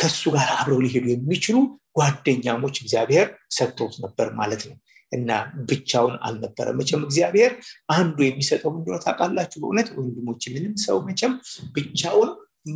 ከእሱ 0.00 0.22
ጋር 0.34 0.48
አብረው 0.56 0.80
ሊሄዱ 0.84 1.04
የሚችሉ 1.10 1.56
ጓደኛሞች 1.96 2.76
እግዚአብሔር 2.82 3.26
ሰጥቶት 3.50 3.94
ነበር 4.04 4.28
ማለት 4.34 4.62
ነው። 4.68 4.76
እና 5.12 5.30
ብቻውን 5.68 6.14
አልነበረ 6.22 6.66
መቼም 6.78 7.02
እግዚአብሔር 7.06 7.52
አንዱ 7.94 8.18
የሚሰጠው 8.24 8.70
እንደሆነ 8.74 8.98
ታውቃላችሁ? 9.06 9.58
በእውነት 9.62 9.88
ወንድሞች 9.96 10.42
ምንም 10.54 10.74
ሰው 10.84 10.98
መቼም 11.08 11.32
ብቻውን 11.76 12.30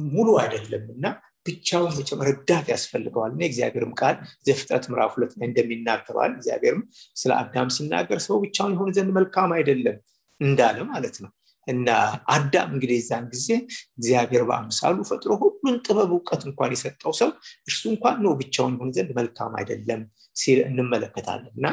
ሙሉ 0.08 0.28
አይደለም 0.42 0.84
እና 0.94 1.04
ብቻውን 1.46 1.92
መቼም 1.98 2.20
ረዳት 2.28 2.66
ያስፈልገዋል። 2.72 3.30
እና 3.34 3.42
እግዚአብሔርም 3.48 3.92
ቃል 4.00 4.16
ዘፍጥረት 4.46 4.84
ምዕራፍ 4.90 5.12
ሁለት 5.16 5.32
ላይ 5.38 5.46
እንደሚናገረዋል 5.48 6.32
እግዚአብሔርም 6.36 6.82
ስለ 7.16 7.30
አዳም 7.40 7.70
ሲናገር 7.76 8.20
ሰው 8.26 8.36
ብቻውን 8.44 8.74
የሆነ 8.74 8.90
ዘንድ 8.98 9.12
መልካም 9.18 9.52
አይደለም 9.58 9.98
እንዳለ 10.40 10.78
ማለት 10.92 11.16
ነው 11.24 11.30
እና 11.66 11.88
አዳም 12.34 12.70
እንግዲህ 12.74 12.96
የዛን 12.98 13.24
ጊዜ 13.32 13.48
እግዚአብሔር 13.98 14.42
በአምሳሉ 14.48 14.96
ፈጥሮ 15.10 15.30
ሁሉን 15.42 15.76
ጥበብ 15.86 16.10
እውቀት 16.16 16.42
እንኳን 16.48 16.74
የሰጠው 16.74 17.14
ሰው 17.20 17.30
እርሱ 17.66 17.82
እንኳን 17.92 18.18
ነው 18.24 18.34
ብቻውን 18.40 18.74
ይሆን 18.76 18.92
ዘንድ 18.96 19.10
መልካም 19.18 19.54
አይደለም 19.60 20.02
ሲል 20.36 20.60
እንመለከታለን። 20.68 21.52
እና 21.54 21.66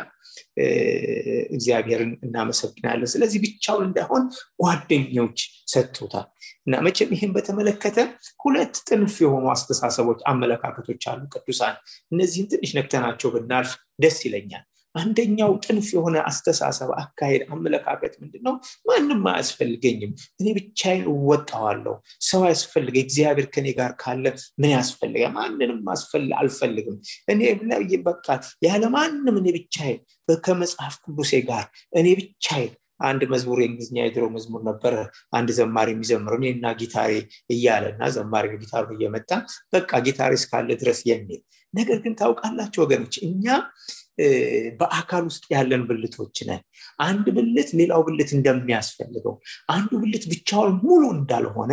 እግዚአብሔርን 1.54 2.12
እናመሰግናለን። 2.26 3.12
ስለዚህ 3.14 3.40
ብቻውን 3.46 3.86
እንዳይሆን 3.88 4.24
ጓደኞች 4.64 5.40
ሰጥቶታል። 5.68 6.28
እና 6.66 6.82
መቼም 6.86 7.14
ይህን 7.16 7.32
በተመለከተ 7.36 7.98
ሁለት 8.44 8.76
ጥንፍ 8.90 9.16
የሆኑ 9.24 9.46
አስተሳሰቦች 9.54 10.20
አመለካከቶች 10.32 11.04
አሉ 11.12 11.22
ቅዱሳን። 11.36 11.76
እነዚህን 12.12 12.50
ትንሽ 12.52 12.74
ነክተናቸው 12.78 13.32
ብናልፍ 13.36 13.72
ደስ 14.00 14.20
ይለኛል 14.28 14.66
አንደኛው 14.96 15.52
ጥንፍ 15.64 15.88
የሆነ 15.96 16.16
አስተሳሰብ 16.30 16.90
አካሄድ 17.02 17.44
አመለካከት 17.52 18.14
ምንድነው? 18.22 18.56
ማንም 18.88 19.22
አያስፈልገኝም። 19.32 20.12
እኔ 20.40 20.48
ብቻዬን 20.58 21.06
እወጣዋለሁ። 21.14 21.96
ሰው 22.30 22.44
ያስፈልገ 22.50 22.96
እግዚአብሔር 23.04 23.48
ከኔ 23.54 23.68
ጋር 23.80 23.92
ካለ 24.02 24.26
ምን 24.58 24.72
ያስፈልገ 24.76 25.24
ማንንም 25.38 25.80
አልፈልግም። 26.42 26.98
እኔ 27.32 27.42
በቃ 28.08 28.28
ያለ 28.68 28.84
ማንም 28.96 29.38
እኔ 29.42 29.48
ብቻዬን 29.58 30.02
ከመጽሐፍ 30.44 30.94
ቅዱሴ 31.04 31.32
ጋር 31.48 31.66
እኔ 31.94 32.08
ብቻዬን። 32.20 32.74
አንድ 33.02 33.22
መዝሙር 33.32 33.60
የእንግሊዝኛ 33.62 33.98
የድሮ 34.02 34.26
መዝሙር 34.34 34.62
ነበረ። 34.68 34.96
አንድ 35.38 35.50
ዘማሪ 35.58 35.88
የሚዘምረው 35.94 36.38
እኔና 36.42 36.66
ጊታሬ 36.80 37.12
እያለ 37.54 37.86
እና 37.94 38.10
ዘማሪ 38.16 38.52
ጊታሩ 38.62 38.88
እየመጣ 38.96 39.30
በቃ 39.74 39.92
ጊታሬ 40.08 40.32
እስካለ 40.40 40.70
ድረስ 40.82 41.00
የሚል 41.10 41.42
ነገር 41.74 41.98
ግን 42.04 42.14
ታውቃላችሁ 42.20 42.80
ወገኖች 42.84 43.16
እኛ 43.28 43.46
በአካል 44.80 45.24
ውስጥ 45.30 45.44
ያለን 45.54 45.84
ብልቶች 45.90 46.38
ነን። 46.48 46.62
አንድ 47.06 47.26
ብልት 47.36 47.70
ሌላው 47.80 48.02
ብልት 48.08 48.32
እንደሚያስፈልገው 48.38 49.36
አንዱ 49.72 49.92
ብልት 50.02 50.26
ብቻውን 50.32 50.76
ሙሉ 50.84 51.04
እንዳልሆነ 51.16 51.72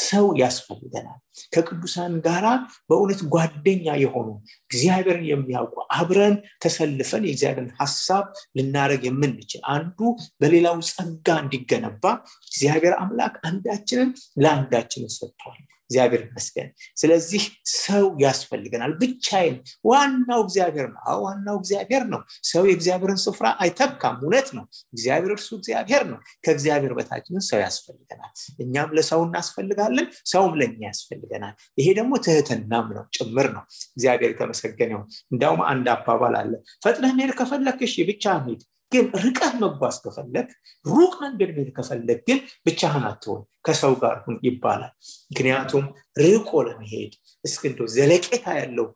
ሰው 0.00 0.26
ያስፈልገናል። 0.40 1.18
ከቅዱሳን 1.54 2.14
ጋራ 2.24 2.46
በእውነት 2.88 3.20
ጓደኛ 3.34 3.86
የሆኑ 4.02 4.28
እግዚአብሔርን 4.70 5.24
የሚያውቁ 5.28 5.76
አብረን 5.96 6.34
ተሰልፈን 6.64 7.26
የእግዚአብሔርን 7.26 7.70
ሀሳብ 7.80 8.24
ልናደረግ 8.58 9.02
የምንችል 9.08 9.62
አንዱ 9.74 9.98
በሌላው 10.40 10.76
ጸጋ 10.90 11.38
እንዲገነባ 11.44 12.04
እግዚአብሔር 12.50 12.96
አምላክ 12.98 13.36
አንዳችንን 13.50 14.10
ለአንዳችንን 14.42 15.12
ሰጥቷል 15.16 15.60
እግዚአብሔር 15.90 16.22
ይመስገን። 16.24 16.68
ስለዚህ 16.96 17.42
ሰው 17.78 18.06
ያስፈልገናል። 18.22 18.92
ብቻዬን 19.00 19.56
ዋናው 19.90 20.40
እግዚአብሔር 20.46 20.86
ነው። 20.94 21.00
ዋናው 21.24 21.56
እግዚአብሔር 21.60 22.04
ነው። 22.12 22.20
ሰው 22.48 22.62
የእግዚአብሔርን 22.68 23.20
ስፍራ 23.24 23.46
አይተካም። 23.62 24.16
እውነት 24.22 24.48
ነው። 24.56 24.64
እግዚአብሔር 24.94 25.32
እርሱ 25.36 25.48
እግዚአብሔር 25.58 26.04
ነው። 26.10 26.18
ከእግዚአብሔር 26.44 26.92
በታችንን 26.98 27.44
ሰው 27.48 27.60
ያስፈልገናል። 27.64 28.32
እኛም 28.64 28.90
ለሰው 28.98 29.22
እናስፈልጋለን 29.28 30.08
ሰውም 30.32 30.54
ለእኛ 30.60 30.80
ያስፈልገናል። 30.88 31.54
ይሄ 31.78 31.88
ደግሞ 31.98 32.12
ትህትናም 32.24 32.88
ነው 32.96 33.04
ጭምር 33.18 33.48
ነው። 33.56 33.64
እግዚአብሔር 33.96 34.30
የተመሰገነው 34.32 35.00
እንዲያውም 35.32 35.62
አንድ 35.70 35.86
አባባል 35.94 36.36
አለ። 36.40 36.52
ፈጥነህ 36.84 37.14
ሄድ 37.18 37.32
ከፈለክ 37.38 37.80
ብቻ 38.08 38.24
ሄድ 38.44 38.60
ግን 38.92 39.06
ርቀት 39.22 39.54
መጓዝ 39.62 39.96
ከፈለግ 40.04 40.48
ሩቅ 40.84 41.12
መንገድ 41.22 41.50
መሄድ 41.56 41.70
ከፈለግ 41.76 42.18
ግን 42.28 42.38
ብቻህን 42.66 43.04
አትሆን 43.08 43.42
ከሰው 43.66 43.94
ጋር 44.02 44.14
ሁን 44.24 44.36
ይባላል። 44.46 44.92
ምክንያቱም 45.30 45.84
ርቆ 46.22 46.50
ለመሄድ 46.66 47.12
እስክንዶ 47.44 47.88
ዘለቄታ 47.96 48.46
ያለው 48.60 48.86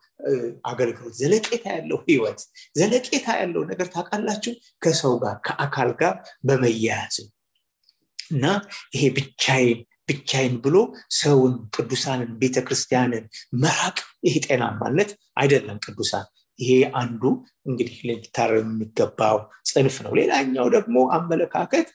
አገልግሎት 0.70 1.14
ዘለቄታ 1.20 1.64
ያለው 1.76 2.00
ህይወት 2.06 2.40
ዘለቄታ 2.76 3.26
ያለው 3.40 3.62
ነገር 3.70 3.88
ታውቃላችሁ? 3.94 4.52
ከሰው 4.82 5.14
ጋር 5.22 5.36
ከአካል 5.46 5.90
ጋር 6.00 6.14
በመያያዝ 6.46 7.16
እና 8.30 8.44
ይሄ 8.94 9.02
ብቻዬን 9.16 9.80
ብቻዬን 10.08 10.54
ብሎ 10.64 10.76
ሰውን 11.16 11.52
ቅዱሳንን 11.74 12.30
ቤተክርስቲያንን 12.40 13.24
መራቅ 13.62 13.96
ይሄ 14.26 14.34
ጤናማነት 14.46 15.10
አይደለም 15.36 15.78
ቅዱሳን። 15.84 16.26
ይሄ 16.58 16.70
አንዱ 17.00 17.22
እንግዲህ 17.68 17.96
ሊታረም 18.08 18.68
የሚገባው 18.72 19.38
ጽንፍ 19.72 19.96
ነው። 20.04 20.12
ሌላኛው 20.18 20.66
ደግሞ 20.74 20.96
አመለካከት 21.16 21.88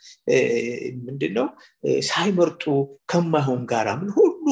ምንድነው? 1.05 1.47
ሳይመርጡ 2.07 2.63
ከማይሆን 3.11 3.61
ጋራ 3.71 3.87
ምን 3.99 4.09
ሁሉ 4.15 4.45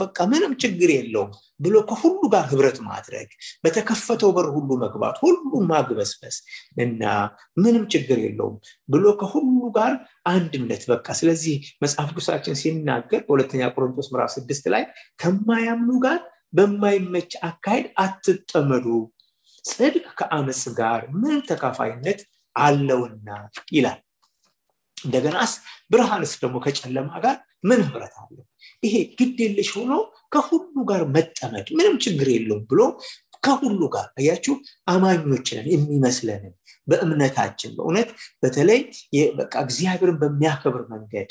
በቃ 0.00 0.18
ምንም 0.32 0.52
ችግር 0.62 0.90
የለውም 0.94 1.30
ብሎ 1.60 1.76
ከሁሉ 1.90 2.20
ጋር 2.34 2.44
ህብረት 2.50 2.78
ማድረግ 2.88 3.28
በተከፈተው 3.64 4.30
በር 4.36 4.48
ሁሉ 4.56 4.70
መግባት 4.82 5.16
ሁሉ 5.22 5.40
ማግበስበስ 5.70 6.36
እና 6.78 7.02
ምንም 7.56 7.84
ችግር 7.94 8.20
የለውም 8.24 8.56
ብሎ 8.88 9.04
ከሁሉ 9.20 9.46
ጋር 9.78 9.92
አንድነት 10.28 10.84
በቃ። 10.92 11.06
ስለዚህ 11.20 11.54
መጽሐፍ 11.84 12.08
ቅዱሳችን 12.10 12.60
ሲናገር 12.62 13.20
በሁለተኛ 13.26 13.62
ቆሮንቶስ 13.74 14.08
ምዕራፍ 14.12 14.32
ስድስት 14.36 14.64
ላይ 14.74 14.84
ከማያምኑ 15.22 15.92
ጋር 16.06 16.18
በማይመች 16.56 17.32
አካሄድ 17.46 17.86
አትጠመዱ 18.02 18.86
ጽድቅ 19.64 20.06
ከአመፅ 20.18 20.62
ጋር 20.78 21.00
ምን 21.20 21.38
ተካፋይነት 21.48 22.20
አለውና 22.56 23.28
ይላል። 23.72 24.00
እንደገናስ 24.96 25.52
ብርሃንስ 25.90 26.32
ደግሞ 26.42 26.56
ከጨለማ 26.64 27.10
ጋር 27.24 27.36
ምን 27.64 27.80
ህብረት 27.86 28.14
አለው? 28.20 28.44
ይሄ 28.82 28.94
ግድ 29.18 29.38
የለሽ 29.44 29.70
ሆኖ 29.76 29.92
ከሁሉ 30.32 30.74
ጋር 30.90 31.02
መጠመድ 31.14 31.66
ምንም 31.78 31.94
ችግር 32.04 32.28
የለውም 32.32 32.64
ብሎ 32.70 32.80
ከሁሉ 33.46 33.82
ጋር 33.94 34.06
አያችሁ? 34.18 34.54
አማኞችንን 34.90 35.66
የሚመስለንን 35.72 36.54
በእምነታችን 36.88 37.70
በእውነት 37.76 38.08
በተለይ 38.42 38.80
በቃ 39.38 39.54
እግዚአብሔርን 39.64 40.18
በሚያከብር 40.20 40.82
መንገድ 40.92 41.30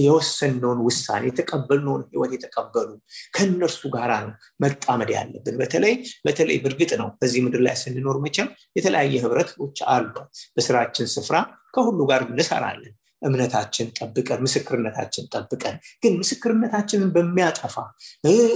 የወሰንነውን 0.00 0.80
ውሳኔ 0.86 1.24
የተቀበልነውን 1.30 2.02
ህይወት 2.12 2.32
የተቀበሉ 2.36 2.88
ከእነርሱ 3.36 3.82
ጋር 3.96 4.12
ነው 4.22 4.32
መጣመድ 4.64 5.10
ያለብን። 5.16 5.56
በተለይ 5.62 5.94
በተለይ 6.26 6.58
በእርግጥ 6.64 6.92
ነው 7.02 7.10
በዚህ 7.20 7.42
ምድር 7.46 7.62
ላይ 7.66 7.76
ስንኖር 7.82 8.18
መቼም 8.24 8.48
የተለያየ 8.78 9.22
ህብረቶች 9.24 9.80
አሉ። 9.94 10.14
በስራችን 10.56 11.12
ስፍራ 11.16 11.36
ከሁሉ 11.74 12.00
ጋር 12.10 12.22
እንሰራለን 12.28 12.94
እምነታችን 13.22 13.86
ጠብቀን 13.98 14.40
ምስክርነታችን 14.44 15.24
ጠብቀን። 15.34 15.76
ግን 16.02 16.14
ምስክርነታችንን 16.20 17.10
በሚያጠፋ 17.14 17.76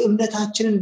እምነታችንን 0.04 0.76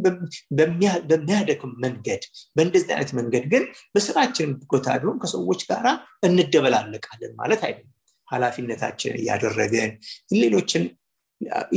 በሚያደክም 1.11 1.73
መንገድ 1.85 2.23
በእንደዚህ 2.57 2.93
አይነት 2.95 3.13
መንገድ 3.21 3.45
ግን 3.53 3.65
በስራችን 3.95 4.51
ቦታ 4.73 4.97
ቢሆን 5.03 5.21
ከሰዎች 5.25 5.63
ጋር 5.71 5.87
እንደበላለቃለን 6.29 7.35
ማለት 7.39 7.63
አይደለም። 7.69 7.95
ኃላፊነታችን 8.29 9.13
እያደረገን 9.21 9.93
ሌሎችን 10.35 10.83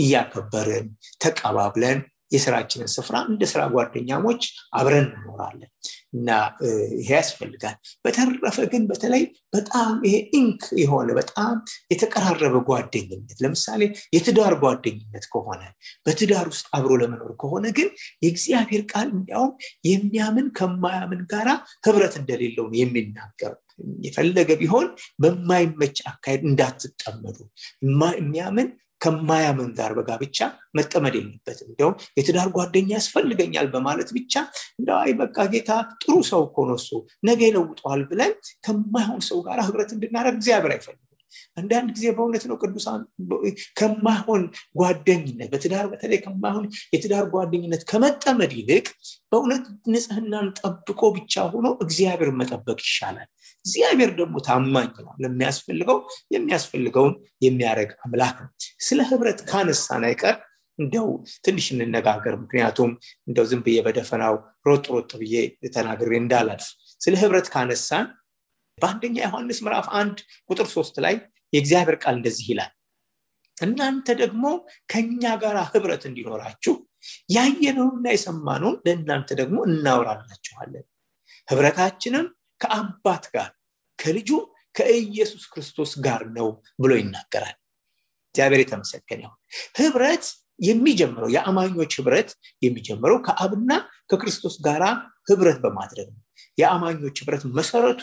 እያከበርን 0.02 0.88
ተቀባብለን 1.24 2.00
የስራችንን 2.32 2.90
ስፍራ 2.94 3.16
እንደ 3.30 3.44
ስራ 3.52 3.62
ጓደኛሞች 3.74 4.44
አብረን 4.80 5.08
እንኖራለን 5.10 5.70
እና 6.14 6.30
ይሄ 6.98 7.10
ያስፈልጋል። 7.14 7.76
በተረፈ 8.06 8.58
ግን 8.72 8.84
በተለይ 8.90 9.24
በጣም 9.54 9.92
ይሄ 10.08 10.16
ኢንክ 10.40 10.64
የሆነ 10.82 11.10
በጣም 11.20 11.54
የተቀራረበ 11.94 12.56
ጓደኝነት 12.70 13.38
ለምሳሌ 13.44 13.82
የትዳር 14.16 14.56
ጓደኝነት 14.64 15.26
ከሆነ 15.34 15.62
በትዳር 16.06 16.48
ውስጥ 16.52 16.68
አብሮ 16.78 16.92
ለመኖር 17.02 17.32
ከሆነ 17.42 17.66
ግን 17.78 17.90
የእግዚአብሔር 18.24 18.84
ቃል 18.92 19.08
እንዲያውም 19.16 19.54
የሚያምን 19.90 20.48
ከማያምን 20.60 21.24
ጋራ 21.32 21.50
ህብረት 21.88 22.16
እንደሌለው 22.22 22.68
ነው 22.68 22.80
የሚናገር። 22.82 23.54
የፈለገ 24.06 24.50
ቢሆን 24.60 24.88
በማይመች 25.22 25.98
አካሄድ 26.10 26.42
እንዳትጠመዱ። 26.48 27.38
የሚያምን 28.16 28.68
ከማያምን 29.02 29.70
ጋር 29.78 29.92
በጋብቻ 29.98 30.40
መጠመድ 30.78 31.16
የለበትም። 31.18 31.70
እንዲያውም 31.70 31.96
የትዳር 32.18 32.50
ጓደኛ 32.56 32.90
ያስፈልገኛል 32.98 33.68
በማለት 33.74 34.10
ብቻ 34.18 34.34
እንደ 34.80 34.90
አይ 35.00 35.12
በቃ 35.22 35.48
ጌታ 35.54 35.72
ጥሩ 36.02 36.16
ሰው 36.32 36.44
እኮ 36.48 36.58
ነገ 37.28 37.42
ይለውጠዋል 37.50 38.04
ብለን 38.12 38.34
ከማይሆን 38.66 39.22
ሰው 39.30 39.40
ጋር 39.48 39.62
ህብረት 39.68 39.92
እንድናደርግ 39.96 40.38
እግዚአብሔር 40.40 40.74
አይፈልግም 40.76 41.01
አንዳንድ 41.58 41.90
ጊዜ 41.96 42.06
በእውነት 42.16 42.44
ነው 42.50 42.58
ቅዱሳን 42.62 43.02
ከማይሆን 43.80 44.44
ጓደኝነት 44.82 45.50
በትዳር 45.54 45.86
በተለይ 45.92 46.20
ከማይሆን 46.26 46.66
የትዳር 46.94 47.26
ጓደኝነት 47.34 47.84
ከመጠመድ 47.92 48.54
ይልቅ 48.60 48.88
በእውነት 49.32 49.64
ንጽህናን 49.94 50.48
ጠብቆ 50.60 51.02
ብቻ 51.18 51.44
ሆኖ 51.54 51.68
እግዚአብሔር 51.86 52.32
መጠበቅ 52.40 52.80
ይሻላል። 52.86 53.30
እግዚአብሔር 53.66 54.12
ደግሞ 54.18 54.36
ታማኝ 54.48 54.90
ነው። 55.00 55.14
ለሚያስፈልገው 55.24 55.98
የሚያስፈልገውን 56.36 57.14
የሚያደረግ 57.42 57.92
አምላክ 58.06 58.38
ነው። 58.44 58.50
ስለ 58.82 59.02
ህብረት 59.10 59.42
ካነሳን 59.50 60.06
አይቀር 60.08 60.38
እንደው 60.80 61.08
ትንሽ 61.46 61.66
እንነጋገር። 61.76 62.36
ምክንያቱም 62.44 62.92
እንደው 63.28 63.46
ዝም 63.50 63.62
ብዬ 63.66 63.78
በደፈናው 63.86 64.36
ሮጥ 64.68 64.86
ሮጥ 64.94 65.12
ብዬ 65.22 65.36
ተናግሬ 65.76 66.12
እንዳላልፍ 66.22 66.68
ስለ 67.02 67.14
ህብረት 67.22 67.48
ካነሳን 67.54 68.06
በአንደኛ 68.82 69.16
ዮሐንስ 69.24 69.60
ምዕራፍ 69.66 69.88
አንድ 70.00 70.18
ቁጥር 70.50 70.68
ሶስት 70.76 70.96
ላይ 71.06 71.16
የእግዚአብሔር 71.54 71.98
ቃል 72.04 72.16
እንደዚህ 72.20 72.46
ይላል። 72.52 72.72
እናንተ 73.58 74.08
ደግሞ 74.22 74.44
ከኛ 74.90 75.24
ጋር 75.42 75.58
ህብረት 75.72 76.04
እንዲኖራችሁ 76.10 76.74
ያየነውና 77.36 78.06
የሰማነውን 78.14 78.78
ለእናንተ 78.86 79.30
ደግሞ 79.42 79.58
እናወራላችኋለን። 79.70 80.86
ህብረታችንም 81.48 82.26
ከአባት 82.62 83.24
ጋር 83.36 83.50
ከልጁ 84.00 84.30
ከኢየሱስ 84.76 85.44
ክርስቶስ 85.54 85.92
ጋር 86.06 86.22
ነው 86.38 86.48
ብሎ 86.82 86.92
ይናገራል። 87.00 87.58
እግዚአብሔር 88.36 88.62
የተመሰገነ 88.64 89.20
ይሁን። 89.24 89.38
ህብረት 89.80 90.26
የሚጀምረው 90.60 91.30
የአማኞች 91.36 91.92
ህብረት 92.00 92.30
የሚጀምረው 92.62 93.18
ከአብና 93.28 93.72
ከክርስቶስ 94.12 94.56
ጋር 94.68 94.84
ህብረት 95.30 95.58
በማድረግ 95.64 96.08
ነው 96.14 96.22
የአማኞች 96.58 97.18
ህብረት 97.22 97.44
መሰረቱ 97.56 98.02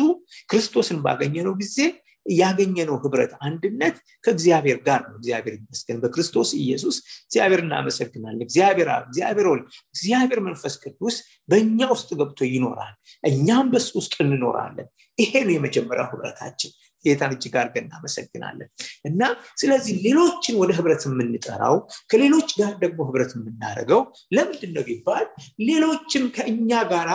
ክርስቶስን 0.50 0.98
ባገኘነው 1.04 1.54
ጊዜ 1.62 1.78
ያገኘነው 2.26 2.96
ህብረት 3.02 3.32
አንድነት 3.40 3.94
ከእግዚአብሔር 4.24 4.78
ጋር 4.86 5.00
ነው። 5.06 5.14
እግዚአብሔር 5.18 5.54
ይመስገን። 5.58 6.00
በክርስቶስ 6.02 6.50
ኢየሱስ 6.58 6.96
እግዚአብሔር 7.22 7.60
እናመሰግናለን። 7.64 8.44
እግዚአብሔር 8.46 8.88
አብ 8.94 9.04
እግዚአብሔር 9.08 9.46
ወልድ 9.50 9.64
እግዚአብሔር 9.94 10.40
መንፈስ 10.46 10.74
ቅዱስ 10.82 11.16
በእኛ 11.48 11.80
ውስጥ 11.92 12.10
ገብቶ 12.18 12.40
ይኖራል። 12.50 12.94
እኛም 13.24 13.68
በሱ 13.72 13.90
ውስጥ 14.00 14.14
እንኖራለን። 14.24 14.88
ይሄ 15.18 15.32
ነው 15.46 15.54
የመጀመሪያው 15.54 16.10
ህብረታችን 16.10 16.72
ጌታን 17.04 17.32
እጅግ 17.34 17.54
አድርገን 17.60 17.86
እናመሰግናለን። 17.86 18.68
እና 19.08 19.22
ስለዚህ 19.60 19.94
ሌሎችን 20.06 20.58
ወደ 20.62 20.70
ህብረት 20.78 21.04
የምንጠራው 21.08 21.76
ከሌሎች 22.12 22.50
ጋር 22.60 22.72
ደግሞ 22.82 22.98
ህብረት 23.08 23.32
የምናደርገው 23.36 24.00
ለምንድን 24.36 24.72
ነው 24.76 24.84
ቢባል 24.88 25.26
ሌሎችም 25.68 26.24
ከእኛ 26.36 26.80
ጋር 26.92 27.10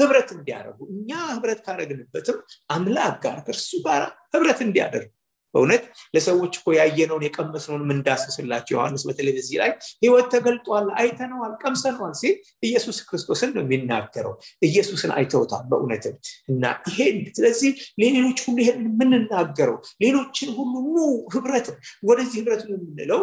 ህብረት 0.00 0.30
እንዲያደርጉ 0.36 0.80
እኛ 0.94 1.10
ህብረት 1.34 1.60
ካደረግንበትም 1.66 2.38
አምላክ 2.70 3.16
ጋር 3.26 3.38
ከእርሱ 3.46 3.70
ጋር 3.86 4.02
ህብረት 4.34 4.60
እንዲያደርጉ 4.66 5.08
በእውነት 5.54 5.84
ለሰዎች 6.14 6.54
እኮ 6.58 6.68
ያየነውን 6.78 7.24
የቀመስነውን 7.26 7.84
የምንዳስስላቸው 7.84 8.74
ዮሐንስ 8.76 9.02
በተለይ 9.08 9.32
በዚህ 9.38 9.56
ላይ 9.62 9.70
ህይወት 10.02 10.26
ተገልጧል 10.34 10.86
አይተነዋል 11.00 11.52
ቀምሰነዋል 11.62 12.14
ሲል 12.20 12.34
ኢየሱስ 12.62 12.98
ክርስቶስን 13.08 13.52
ነው 13.56 13.62
የሚናገረው። 13.64 14.34
ኢየሱስን 14.68 15.12
አይተውታል 15.18 15.64
በእውነትም 15.70 16.16
እና 16.48 16.64
ይሄን 16.90 17.18
ስለዚህ 17.38 17.70
ለሌሎች 18.02 18.38
ሁሉ 18.46 18.58
ይሄን 18.64 18.80
የምንናገረው 18.88 19.76
ሌሎችን 20.04 20.50
ሁሉ 20.58 20.74
ኑ 20.88 20.98
ህብረት 21.34 21.68
ወደዚህ 22.08 22.38
ህብረት 22.40 22.62
የምንለው 22.68 23.22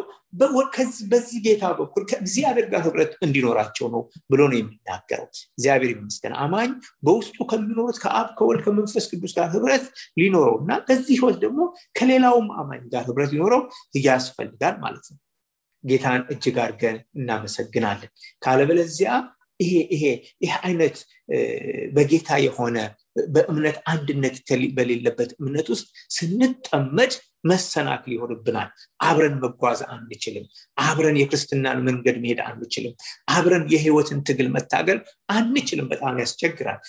በዚህ 1.11 1.37
ጌታ 1.45 1.65
በኩል 1.77 2.03
ከእግዚአብሔር 2.09 2.65
ጋር 2.71 2.81
ህብረት 2.85 3.11
እንዲኖራቸው 3.25 3.87
ነው 3.93 4.01
ብሎ 4.31 4.41
ነው 4.49 4.57
የሚናገረው። 4.57 5.27
እግዚአብሔር 5.49 5.91
ይመስገን 5.93 6.33
አማኝ 6.43 6.71
በውስጡ 7.05 7.37
ከሚኖሩት 7.51 7.97
ከአብ 8.03 8.27
ከወልድ 8.37 8.61
ከመንፈስ 8.65 9.05
ቅዱስ 9.11 9.33
ጋር 9.37 9.47
ህብረት 9.55 9.85
ሊኖረው 10.19 10.55
እና 10.61 10.71
በዚህ 10.87 11.15
ህይወት 11.15 11.37
ደግሞ 11.45 11.59
ከሌላውም 12.15 12.47
አማኝ 12.55 12.81
ጋር 12.91 13.01
ህብረት 13.07 13.31
ሊኖረው 13.33 13.61
ያስፈልጋል 14.03 14.75
ማለት 14.79 15.05
ነው። 15.11 15.17
ጌታን 15.83 16.21
እጅግ 16.33 16.57
አድርገን 16.63 16.97
እናመሰግናለን። 17.17 18.11
ካለበለዚያ 18.41 19.09
ይሄ 19.59 19.73
ይሄ 19.93 20.03
ይህ 20.43 20.53
አይነት 20.63 20.95
በጌታ 21.95 22.29
የሆነ 22.45 22.77
በእምነት 23.35 23.77
አንድነት 23.91 24.35
በሌለበት 24.77 25.29
እምነት 25.39 25.67
ውስጥ 25.73 25.85
ስንጠመድ 26.09 27.13
መሰናክል 27.45 28.11
ይሆንብናል። 28.15 28.69
አብረን 28.99 29.35
መጓዝ 29.43 29.79
አንችልም። 29.93 30.45
አብረን 30.81 31.17
የክርስትናን 31.21 31.79
መንገድ 31.87 32.17
መሄድ 32.23 32.41
አንችልም። 32.45 32.93
አብረን 33.29 33.65
የህይወትን 33.73 34.19
ትግል 34.27 34.49
መታገል 34.55 34.99
አንችልም። 35.35 35.89
በጣም 35.91 36.19
ያስቸግራል። 36.23 36.79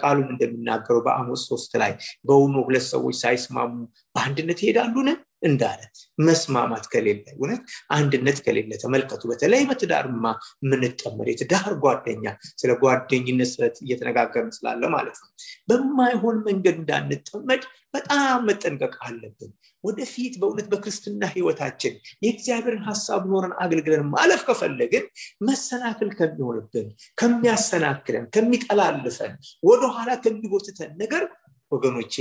ቃሉም 0.00 0.28
እንደሚናገረው 0.30 1.02
በአሞስ 1.06 1.42
ሶስት 1.50 1.72
ላይ 1.82 1.94
በውኑ 2.24 2.54
ሁለት 2.66 2.86
ሰዎች 2.92 3.16
ሳይስማሙ 3.22 3.72
በአንድነት 4.16 4.60
ይሄዳሉን? 4.64 5.10
እንዳለ 5.42 5.80
መስማማት 6.18 6.84
ከሌለ 6.92 7.24
እውነት 7.34 7.60
አንድነት 7.90 8.38
ከሌለ 8.44 8.70
ተመልከቱ። 8.82 9.22
በተለይ 9.30 9.62
በትዳርማ 9.68 10.24
የምንጠመድ 10.62 11.28
የትዳር 11.30 11.72
ጓደኛ 11.84 12.24
ስለ 12.58 12.70
ጓደኝነት 12.82 13.52
እየተነጋገርን 13.84 14.52
ስላለ 14.56 14.82
ማለት 14.96 15.18
ነው። 15.22 15.28
በማይሆን 15.70 16.38
መንገድ 16.48 16.76
እንዳንጠመድ 16.80 17.62
በጣም 17.94 18.40
መጠንቀቅ 18.48 18.94
አለብን 19.04 19.52
ወደፊት 19.84 20.34
በእውነት 20.40 20.66
በክርስትና 20.72 21.22
ህይወታችን 21.34 21.94
የእግዚአብሔርን 22.24 22.84
ሀሳብ 22.88 23.22
ኖረን 23.30 23.54
አገልግለን 23.64 24.04
ማለፍ 24.14 24.42
ከፈለግን 24.48 25.04
መሰናክል 25.48 26.10
ከሚሆንብን 26.18 26.88
ከሚያሰናክለን 27.20 28.26
ከሚጠላልፈን 28.36 29.34
ወደኋላ 29.62 30.10
ከሚጎትተን 30.24 30.92
ነገር 31.02 31.24
ወገኖቼ 31.72 32.14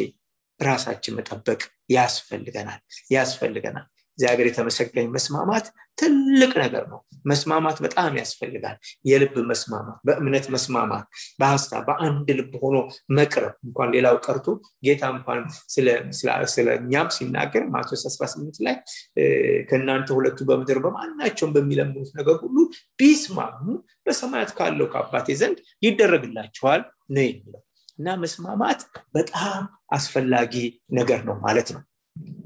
ራሳችን 0.59 1.15
መጠበቅ 1.17 1.61
ያስፈልገናል 1.95 2.81
ያስፈልገናል 3.11 3.87
እግዚአብሔር 4.17 4.47
የተመሰገኝ 4.49 5.07
መስማማት 5.15 5.65
ትልቅ 5.97 6.51
ነገር 6.61 6.83
ነው። 6.91 6.99
መስማማት 7.25 7.77
በጣም 7.83 8.11
ያስፈልጋል። 8.19 8.75
የልብ 9.05 9.35
መስማማት 9.49 9.97
በእምነት 10.07 10.45
መስማማት 10.53 11.05
በሀሳብ 11.39 11.83
በአንድ 11.87 12.27
ልብ 12.39 12.53
ሆኖ 12.63 12.77
መቅረብ። 13.17 13.53
እንኳን 13.67 13.89
ሌላው 13.95 14.15
ቀርቶ 14.25 14.47
ጌታ 14.83 15.03
እንኳን 15.13 15.41
ስለ 16.55 16.67
እኛም 16.77 17.09
ሲናገር 17.17 17.65
ማቴዎስ 17.73 18.03
18 18.11 18.61
ላይ 18.67 18.75
ከእናንተ 19.69 20.09
ሁለቱ 20.17 20.39
በምድር 20.49 20.79
በማናቸውም 20.85 21.53
በሚለምኑት 21.55 22.11
ነገር 22.19 22.37
ሁሉ 22.43 22.57
ቢስማሙ 22.99 23.65
በሰማያት 24.05 24.51
ካለው 24.57 24.89
ከአባቴ 24.93 25.37
ዘንድ 25.41 25.57
ይደረግላቸዋል 25.87 26.83
ነው 27.15 27.25
የሚለው። 27.25 27.61
እና 27.99 28.09
መስማማት 28.21 28.79
በጣም 29.15 29.61
አስፈላጊ 29.93 30.53
ነገር 30.93 31.21
ነው 31.27 31.35
ማለት 31.45 31.69
ነው 31.75 31.81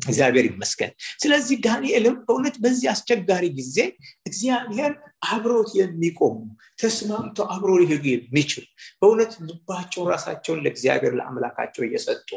እግዚአብሔር 0.08 0.46
ይመስገን። 0.50 0.92
ስለዚህ 1.20 1.56
ዳንኤልም 1.66 2.16
በእውነት 2.22 2.56
በዚህ 2.64 2.88
አስቸጋሪ 2.92 3.46
ጊዜ 3.58 3.78
እግዚአብሔር 4.26 4.94
አብሮት 5.30 5.72
የሚቆሙ 5.80 6.38
ተስማምተው 6.82 7.48
አብሮ 7.54 7.72
ሊሄዱ 7.82 8.06
የሚችሉ 8.12 8.64
በእውነት 9.02 9.34
ልባቸውን 9.48 10.10
ራሳቸውን 10.14 10.62
ለእግዚአብሔር 10.64 11.16
ለአምላካቸው 11.20 11.84
እየሰጡ 11.88 12.30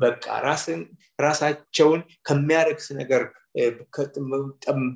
በቃ 0.00 0.24
ራሳቸውን 1.18 2.00
ከሚያረግስ 2.26 2.88
ነገር 3.00 3.22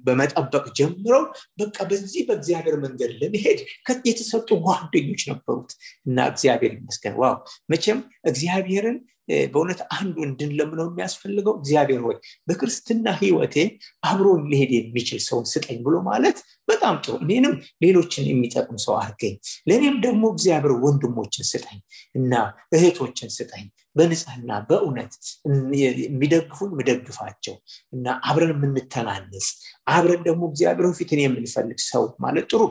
በመጠበቅ 0.07 0.65
ጀምረው 0.79 1.23
በቃ 1.61 1.77
በዚህ 1.91 2.23
በእግዚአብሔር 2.29 2.77
መንገድ 2.85 3.13
ለመሄድ 3.21 3.61
የተሰጡ 4.07 4.49
ጓደኞች 4.67 5.23
ነበሩት 5.31 5.71
እና 6.07 6.27
እግዚአብሔር 6.33 6.73
ይመስገን። 6.77 7.17
ዋው! 7.23 7.37
መቼም 7.73 8.01
እግዚአብሔርን 8.25 8.99
በእውነት 9.49 9.81
አንዱ 9.97 10.17
እንድንለምነው 10.27 10.87
የሚያስፈልገው 10.89 11.55
እግዚአብሔር 11.59 12.01
ሆይ 12.07 12.17
በክርስትና 12.49 13.07
ህይወቴ 13.21 13.57
አብሮን 14.03 14.43
ሊሄድ 14.53 14.73
የሚችል 14.79 15.21
ሰውን 15.27 15.47
ስጠኝ 15.53 15.79
ብሎ 15.87 15.97
ማለት 16.09 16.39
በጣም 16.69 16.97
ጥሩ። 17.05 17.15
እኔንም 17.25 17.55
ሌሎችን 17.85 18.27
የሚጠቅም 18.29 18.79
ሰው 18.85 18.95
አድርገኝ 18.99 19.35
ለእኔም 19.69 19.97
ደግሞ 20.05 20.25
እግዚአብሔር 20.35 20.75
ወንድሞችን 20.85 21.47
ስጠኝ 21.51 21.79
እና 22.15 22.33
እህቶችን 22.77 23.31
ስጠኝ 23.37 23.67
በንጽህና 23.97 24.51
በእውነት 24.69 25.15
የሚደግፉን 25.81 26.71
ምደግፋቸው 26.79 27.57
እና 27.93 28.15
አብረን 28.29 28.53
የምንተናነጽ 28.57 29.49
አብረን 29.93 30.23
ደግሞ 30.27 30.43
እግዚአብሔር 30.51 30.89
ፊትን 30.99 31.21
የምንፈልግ 31.23 31.79
ሰው 31.87 32.05
ማለት 32.25 32.47
ጥሩ 32.53 32.63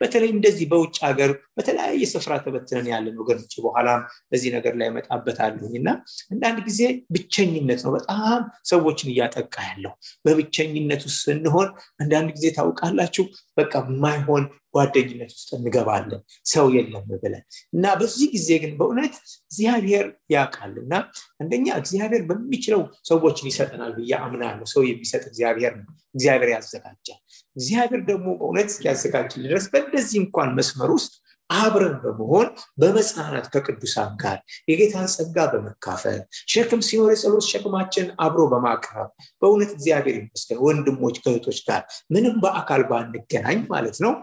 በተለይ 0.00 0.30
እንደዚህ 0.34 0.66
በውጭ 0.72 0.96
ሀገር 1.06 1.30
በተለያየ 1.56 2.04
ስፍራ 2.12 2.32
ተበትነን 2.44 2.88
ያለን 2.92 3.16
ወገኖች 3.22 3.54
በኋላም 3.64 4.02
በዚህ 4.30 4.50
ነገር 4.56 4.74
ላይ 4.80 4.88
ያመጣበታለሁኝ 4.90 5.74
እና 5.80 5.88
አንዳንድ 6.32 6.60
ጊዜ 6.68 6.80
ብቸኝነት 7.14 7.82
ነው 7.86 7.92
በጣም 7.96 8.40
ሰዎችን 8.70 9.12
እያጠቃ 9.12 9.54
ያለው። 9.70 9.94
በብቸኝነት 10.24 11.02
ውስጥ 11.08 11.20
ስንሆን 11.26 11.68
አንዳንድ 12.02 12.30
ጊዜ 12.36 12.46
ታውቃላችሁ 12.56 13.24
በቃ 13.56 13.72
የማይሆን 13.86 14.44
ጓደኝነት 14.74 15.30
ውስጥ 15.36 15.50
እንገባለን። 15.56 16.20
ሰው 16.46 16.66
የለም 16.74 17.06
ብለን 17.22 17.42
እና 17.72 17.94
በዚህ 18.00 18.28
ጊዜ 18.34 18.48
ግን 18.62 18.72
በእውነት 18.78 19.14
እግዚአብሔር 19.44 20.04
ያውቃል 20.34 20.74
እና 20.82 20.92
አንደኛ 21.40 21.66
እግዚአብሔር 21.80 22.22
በሚችለው 22.28 22.82
ሰዎችን 23.10 23.50
ይሰጠናል 23.50 23.92
ብዬ 23.98 24.12
አምናለሁ። 24.20 24.68
ሰው 24.74 24.84
የሚሰጥ 24.88 25.24
እግዚአብሔር 25.30 25.74
ነው። 25.80 25.88
እግዚአብሔር 26.14 26.50
ያዘጋጃል። 26.54 27.20
እግዚአብሔር 27.56 28.02
ደግሞ 28.08 28.28
በእውነት 28.38 28.68
እስኪያዘጋጅል 28.72 29.42
ድረስ 29.46 29.66
በእንደዚህ 29.72 30.18
እንኳን 30.22 30.50
መስመር 30.58 30.92
ውስጥ 30.96 31.12
አብረን 31.50 31.96
በመሆን 32.02 32.48
በመጽናናት 32.80 33.46
ከቅዱሳን 33.54 34.10
ጋር 34.22 34.36
የጌታን 34.70 35.08
ጸጋ 35.14 35.46
በመካፈል 35.52 36.18
ሸክም 36.52 36.82
ሲኖር 36.88 37.10
የጸሎት 37.12 37.46
ሸክማችን 37.50 38.06
አብሮ 38.24 38.42
በማቅረብ 38.52 39.08
በእውነት 39.42 39.72
እግዚአብሔር 39.76 40.16
ይመስገን 40.20 40.62
ወንድሞች 40.66 41.16
ከእህቶች 41.22 41.60
ጋር 41.68 41.82
ምንም 42.14 42.36
በአካል 42.44 42.84
ባንገናኝ 42.90 43.60
ማለት 43.72 43.98
ነው 44.04 44.14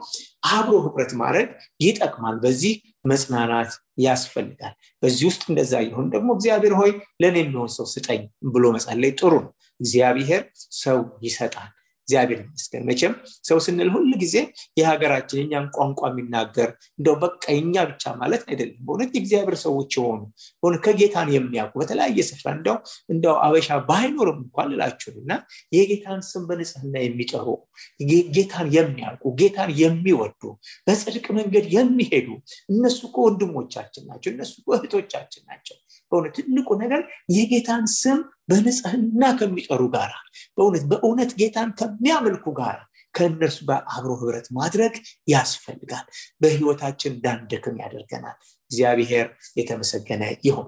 አብሮ 0.52 0.74
ህብረት 0.86 1.14
ማድረግ 1.22 1.50
ይጠቅማል። 1.84 2.36
በዚህ 2.44 2.74
መጽናናት 3.06 3.72
ያስፈልጋል። 4.04 4.74
በዚህ 5.04 5.26
ውስጥ 5.30 5.44
እንደዛ 5.52 5.74
ይሁን 5.86 6.08
ደግሞ 6.14 6.30
እግዚአብሔር 6.38 6.74
ሆይ 6.80 6.92
ለእኔ 7.22 7.38
የሚሆን 7.44 7.72
ሰው 7.76 7.88
ስጠኝ 7.94 8.22
ብሎ 8.54 8.66
መጸለይ 8.76 9.14
ጥሩ 9.20 9.34
እግዚአብሔር 9.80 10.44
ሰው 10.80 11.00
ይሰጣል 11.26 11.72
እግዚአብሔር 12.08 12.40
ይመስገን። 12.42 12.84
መቼም 12.88 13.14
ሰው 13.48 13.58
ስንል 13.64 13.90
ሁል 13.94 14.12
ጊዜ 14.22 14.36
የሀገራችን 14.80 15.40
የኛን 15.42 15.66
ቋንቋ 15.76 16.02
የሚናገር 16.10 16.70
እንደው 17.00 17.16
በቃ 17.24 17.44
የኛ 17.56 17.76
ብቻ 17.90 18.14
ማለት 18.22 18.44
አይደለም። 18.50 18.78
በእውነት 18.86 19.12
የእግዚአብሔር 19.16 19.58
ሰዎች 19.64 19.92
የሆኑ 19.98 20.22
በእውነት 20.60 20.82
ከጌታን 20.86 21.30
የሚያውቁ 21.36 21.74
በተለያየ 21.82 22.26
ስፍራ 22.30 22.48
እንደው 22.58 22.78
እንደው 23.14 23.36
አበሻ 23.46 23.80
ባይኖርም 23.90 24.40
እንኳን 24.44 24.70
ልላችሁ 24.74 25.14
እና 25.22 25.32
የጌታን 25.78 26.22
ስም 26.30 26.46
በንጽህና 26.50 26.96
የሚጠሩ 27.04 27.48
ጌታን 28.38 28.70
የሚያውቁ 28.78 29.34
ጌታን 29.42 29.72
የሚወዱ 29.82 30.42
በጽድቅ 30.88 31.26
መንገድ 31.38 31.68
የሚሄዱ 31.76 32.30
እነሱ 32.72 33.02
ከወንድሞቻችን 33.16 34.06
ናቸው 34.10 34.32
እነሱ 34.34 34.56
እህቶቻችን 34.76 35.44
ናቸው 35.50 35.78
በእውነት 36.12 36.36
ትልቁ 36.38 36.70
ነገር 36.82 37.02
የጌታን 37.36 37.86
ስም 37.96 38.20
በንጽህና 38.50 39.24
ከሚጠሩ 39.40 39.82
ጋር 39.96 40.12
በእውነት 40.58 40.84
በእውነት 40.92 41.32
ጌታን 41.40 41.72
ከሚያመልኩ 41.80 42.46
ጋር 42.60 42.78
ከእነርሱ 43.16 43.60
ጋር 43.70 43.82
አብሮ 43.94 44.12
ህብረት 44.20 44.48
ማድረግ 44.58 44.94
ያስፈልጋል። 45.28 46.06
በህይወታችን 46.42 47.14
እንዳንደክም 47.16 47.78
ያደርገናል። 47.84 48.38
እግዚአብሔር 48.72 49.28
የተመሰገነ 49.60 50.24
ይሁን። 50.48 50.68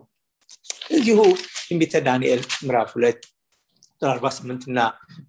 እዚሁ 0.97 1.19
ትንቢተ 1.59 1.95
ዳንኤል 2.07 2.41
ምዕራፍ 2.65 2.91
ሁለት 2.95 3.21
48 4.01 4.67
እና 4.69 4.79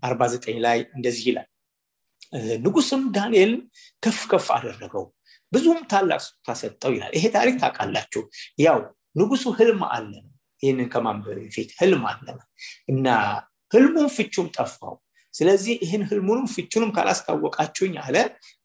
49 0.07 0.61
ላይ 0.67 0.79
እንደዚህ 0.97 1.25
ይላል። 1.31 1.49
ንጉስም 2.65 3.03
ዳንኤል 3.15 3.53
ከፍ 4.03 4.21
ከፍ 4.31 4.47
አደረገው 4.57 5.05
ብዙም 5.53 5.79
ታላቅ 5.91 6.21
ስጦታ 6.25 6.49
ሰጠው 6.61 6.93
ይላል። 6.97 7.13
ይሄ 7.17 7.25
ታሪክ 7.37 7.55
ታውቃላችሁ? 7.63 8.23
ያው 8.59 8.79
ንጉሱ 9.17 9.45
ህልም 9.59 9.81
አለ 9.91 10.11
ይህንን 10.63 10.89
ከማንበብ 10.93 11.39
በፊት 11.45 11.71
ህልም 11.81 12.03
አለ 12.11 12.27
እና 12.93 13.07
ህልሙን 13.73 14.09
ፍቹም 14.17 14.47
ጠፋው። 14.57 14.95
ስለዚህ 15.35 15.75
ይህን 15.85 16.03
ህልሙንም 16.09 16.47
ፍቹንም 16.55 16.91
ካላስታወቃችሁኝ 16.97 17.95
አለ 18.05 18.17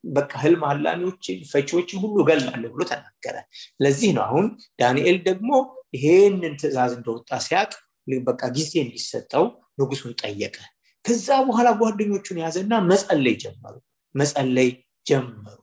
በቃ 0.10 0.32
ህልም 0.44 0.62
አላሚዎችን 0.70 1.38
ፈቺዎችን 1.52 2.00
ሁሉ 2.04 2.16
እገላለሁ 2.24 2.70
ብሎ 2.74 2.84
ተናገረ። 2.92 3.36
ለዚህ 3.84 4.10
ነው 4.18 4.24
አሁን 4.28 4.46
ዳንኤል 4.82 5.18
ደግሞ 5.28 5.52
ይሄንን 5.98 6.56
ትእዛዝ 6.62 6.94
እንደወጣ 6.98 7.30
ሲያቅ 7.46 7.72
በቃ 8.24 8.42
ጊዜ 8.56 8.74
እንዲሰጠው 8.84 9.46
ንጉሱን 9.80 10.14
ጠየቀ። 10.22 10.58
ከዛ 11.06 11.28
በኋላ 11.48 11.70
ጓደኞቹን 11.80 12.38
ያዘና 12.44 12.74
መጸለይ 12.90 13.36
ጀመሩ። 13.44 13.76
መጸለይ 14.16 14.70
ጀመሩ 15.06 15.56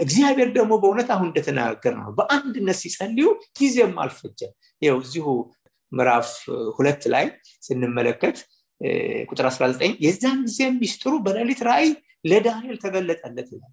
እግዚአብሔር 0.00 0.48
ደግሞ 0.56 0.72
በእውነት 0.82 1.08
አሁን 1.14 1.28
እንደተናገር 1.28 1.94
ነው 1.98 2.10
በአንድነት 2.18 2.78
ሲጸልዩ 2.82 3.26
ጊዜም 3.58 3.94
አልፈጀም። 4.02 4.52
ይው 4.82 4.98
እዚሁ 5.02 5.26
ምዕራፍ 5.92 6.28
ሁለት 6.76 7.02
ላይ 7.14 7.26
ስንመለከት 7.62 8.36
ቁጥር 9.28 9.46
19 9.50 10.00
የዛን 10.04 10.38
ጊዜ 10.48 10.60
ሚስጥሩ 10.78 11.12
በሌሊት 11.26 11.60
ራእይ 11.68 11.88
ለዳንኤል 12.30 12.76
ተገለጠለት 12.82 13.48
ይላል። 13.54 13.72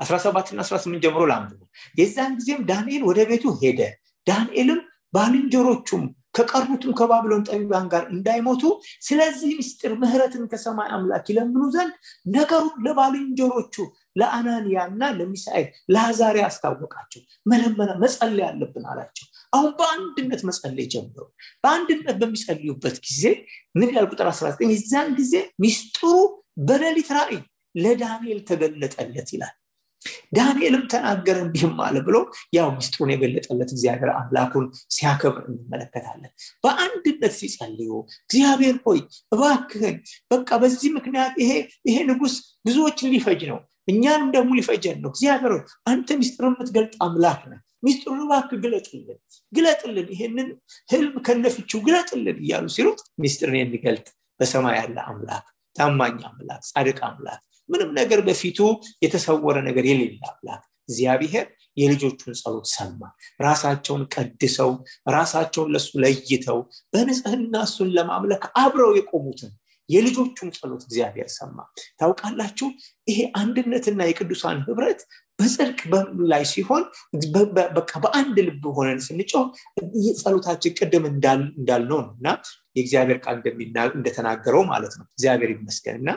17 0.00 0.50
እና 0.52 0.60
18 0.64 1.04
ጀምሮ 1.04 1.22
ላንብቡ 1.30 1.60
የዛን 1.98 2.32
ጊዜም 2.38 2.62
ዳንኤል 2.70 3.02
ወደ 3.08 3.20
ቤቱ 3.30 3.44
ሄደ። 3.60 3.80
ዳንኤልም 4.26 4.80
ባልንጀሮቹም 5.14 6.04
ከቀሩትም 6.36 6.92
ከባቢሎን 6.98 7.42
ጠቢባን 7.48 7.84
ጋር 7.92 8.04
እንዳይሞቱ 8.14 8.62
ስለዚህ 9.06 9.50
ምስጢር 9.58 9.92
ምህረትን 10.00 10.44
ከሰማይ 10.52 10.88
አምላክ 10.96 11.26
ይለምኑ 11.30 11.62
ዘንድ 11.74 11.92
ነገሩን 12.34 12.78
ለባልንጀሮቹ 12.86 13.74
ለአናንያ 14.16 14.84
እና 14.90 15.10
ለሚሳኤል 15.18 15.66
ለአዛሪያ 15.94 16.44
አስታወቃቸው። 16.50 17.22
መለመና 17.46 17.90
መጸለይ 18.02 18.46
አለብን 18.48 18.86
አላቸው። 18.90 19.26
አሁን 19.52 19.72
በአንድነት 19.78 20.40
መጸለይ 20.48 20.86
ጀምሩ 20.92 21.18
በአንድነት 21.64 22.16
በሚጸልዩበት 22.22 22.96
ጊዜ 23.06 23.22
ምን 23.74 23.90
ቁጥር 24.06 24.28
19 24.32 24.72
የዛን 24.72 25.10
ጊዜ 25.20 25.34
ሚስጥሩ 25.62 26.06
በሌሊት 26.64 27.10
ራእይ 27.16 27.38
ለዳንኤል 27.74 28.40
ተገለጠለት 28.48 29.28
ይላል። 29.34 29.54
ዳንኤልም 30.36 30.82
ተናገረ 30.92 31.36
እንዲህም 31.44 31.76
አለ 31.84 31.96
ብሎ 32.06 32.16
ያው 32.56 32.68
ሚስጥሩን 32.76 33.12
የገለጠለት 33.12 33.70
እግዚአብሔር 33.74 34.10
አምላኩን 34.14 34.64
ሲያከብር 34.94 35.44
እንመለከታለን። 35.50 36.32
በአንድነት 36.64 37.34
ሲጸልዩ 37.38 37.90
እግዚአብሔር 38.24 38.76
ሆይ 38.86 39.00
እባክህን 39.32 39.96
በቃ 40.30 40.58
በዚህ 40.62 40.90
ምክንያት 40.98 41.34
ይሄ 41.42 41.52
ይሄ 41.88 41.96
ንጉስ 42.10 42.34
ብዙዎችን 42.66 43.12
ሊፈጅ 43.14 43.42
ነው 43.52 43.60
እኛንም 43.88 44.28
ደግሞ 44.34 44.50
ሊፈጀን 44.58 44.98
ነው። 45.02 45.10
እግዚአብሔር 45.12 45.54
አንተ 45.90 46.16
ሚስጥር 46.20 46.44
የምትገልጥ 46.48 46.94
አምላክ 47.06 47.40
ነህ። 47.50 47.60
ሚስጥሩን 47.82 48.20
እባክህ 48.24 48.58
ግለጥልን 48.62 49.18
ግለጥልን 49.52 50.06
ይሄንን 50.12 50.48
ህልም 50.88 51.16
ከነፍችው 51.26 51.80
ግለጥልን 51.86 52.38
እያሉ 52.42 52.66
ሲሉት 52.76 53.00
ሚስጥርን 53.22 53.58
የሚገልጥ 53.60 54.06
በሰማይ 54.40 54.76
ያለ 54.78 54.96
አምላክ 55.10 55.44
ታማኝ 55.76 56.16
አምላክ 56.28 56.62
ጻድቅ 56.70 56.98
አምላክ 57.08 57.40
ምንም 57.68 57.90
ነገር 57.98 58.20
በፊቱ 58.26 58.58
የተሰወረ 59.04 59.56
ነገር 59.68 59.84
የሌለ 59.90 60.22
አምላክ 60.30 60.62
እግዚአብሔር 60.88 61.46
የልጆቹን 61.76 62.34
ጸሎት 62.40 62.66
ሰማ። 62.72 63.00
ራሳቸውን 63.40 64.02
ቀድሰው 64.14 64.70
ራሳቸውን 65.14 65.70
ለሱ 65.74 65.90
ለይተው 66.02 66.58
በንጽህና 66.92 67.54
እሱን 67.68 67.88
ለማምለክ 67.96 68.44
አብረው 68.62 68.92
የቆሙትን 68.98 69.52
የልጆቹን 69.88 70.50
ጸሎት 70.56 70.82
እግዚአብሔር 70.86 71.28
ሰማ። 71.34 71.56
ታውቃላችሁ? 71.98 72.68
ይሄ 73.08 73.18
አንድነትና 73.40 74.00
የቅዱሳን 74.08 74.58
ህብረት 74.66 75.00
በጽድቅ 75.38 75.80
ላይ 76.30 76.42
ሲሆን 76.50 76.82
በቃ 77.76 77.92
በአንድ 78.04 78.36
ልብ 78.48 78.64
ሆነን 78.76 79.00
ስንጮህ 79.06 79.46
ጸሎታችን 80.20 80.76
ቅድም 80.78 81.06
እንዳልነው 81.10 82.00
ነው 82.02 82.12
እና 82.14 82.28
የእግዚአብሔር 82.76 83.18
ቃል 83.24 83.36
እንደተናገረው 83.94 84.64
ማለት 84.70 84.94
ነው። 84.98 85.06
እግዚአብሔር 85.10 85.50
ይመስገን 85.54 85.98
እና 86.00 86.10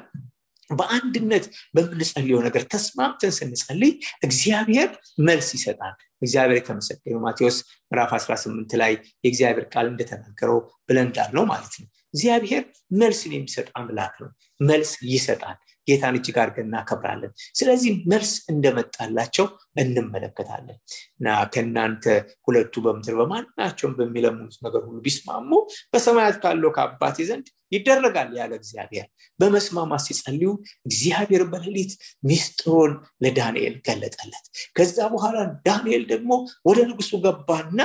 በአንድነት 0.69 1.45
በምንጸልየው 1.75 2.39
ነገር 2.45 2.63
ተስማምተን 2.71 3.33
ስንጸልይ 3.35 3.91
እግዚአብሔር 4.23 4.89
መልስ 5.21 5.49
ይሰጣል። 5.55 5.93
እግዚአብሔር 6.21 6.57
የተመሰገነው 6.59 7.21
ማቴዎስ 7.25 7.57
ምዕራፍ 7.91 8.11
18 8.17 8.75
ላይ 8.81 8.93
የእግዚአብሔር 9.23 9.65
ቃል 9.73 9.87
እንደተናገረው 9.91 10.59
ብለን 10.87 11.07
እንዳልነው 11.07 11.45
ማለት 11.45 11.75
ነው 11.81 11.87
እግዚአብሔር 12.17 12.63
መልስን 12.99 13.33
የሚሰጥ 13.35 13.67
አምላክ 13.79 14.13
ነው። 14.21 14.29
መልስ 14.59 14.91
ይሰጣል። 15.09 15.57
ጌታን 15.87 16.15
እጅግ 16.17 16.37
አድርገን 16.41 16.67
እናከብራለን። 16.67 17.29
ስለዚህ 17.55 17.91
መልስ 18.11 18.31
እንደመጣላቸው 18.51 19.45
እንመለከታለን። 19.81 20.77
እና 21.19 21.35
ከእናንተ 21.53 22.05
ሁለቱ 22.47 22.73
በምድር 22.85 23.15
በማናቸውም 23.19 23.93
በሚለሙኑት 23.99 24.57
ነገር 24.65 24.81
ሁሉ 24.87 24.97
ቢስማሙ 25.05 25.51
በሰማያት 25.93 26.37
ካለው 26.43 26.73
ከአባቴ 26.77 27.27
ዘንድ 27.29 27.45
ይደረጋል 27.71 28.29
ያለ 28.39 28.51
እግዚአብሔር። 28.59 29.07
በመስማማት 29.39 30.03
ሲጸልዩ 30.07 30.49
እግዚአብሔር 30.87 31.43
በሌሊት 31.53 31.93
ሚስጥሮን 32.23 32.93
ለዳንኤል 33.23 33.75
ገለጠለት። 33.87 34.45
ከዛ 34.77 34.97
በኋላ 35.13 35.37
ዳንኤል 35.67 36.05
ደግሞ 36.13 36.31
ወደ 36.69 36.79
ንጉሱ 36.89 37.11
ገባና 37.25 37.79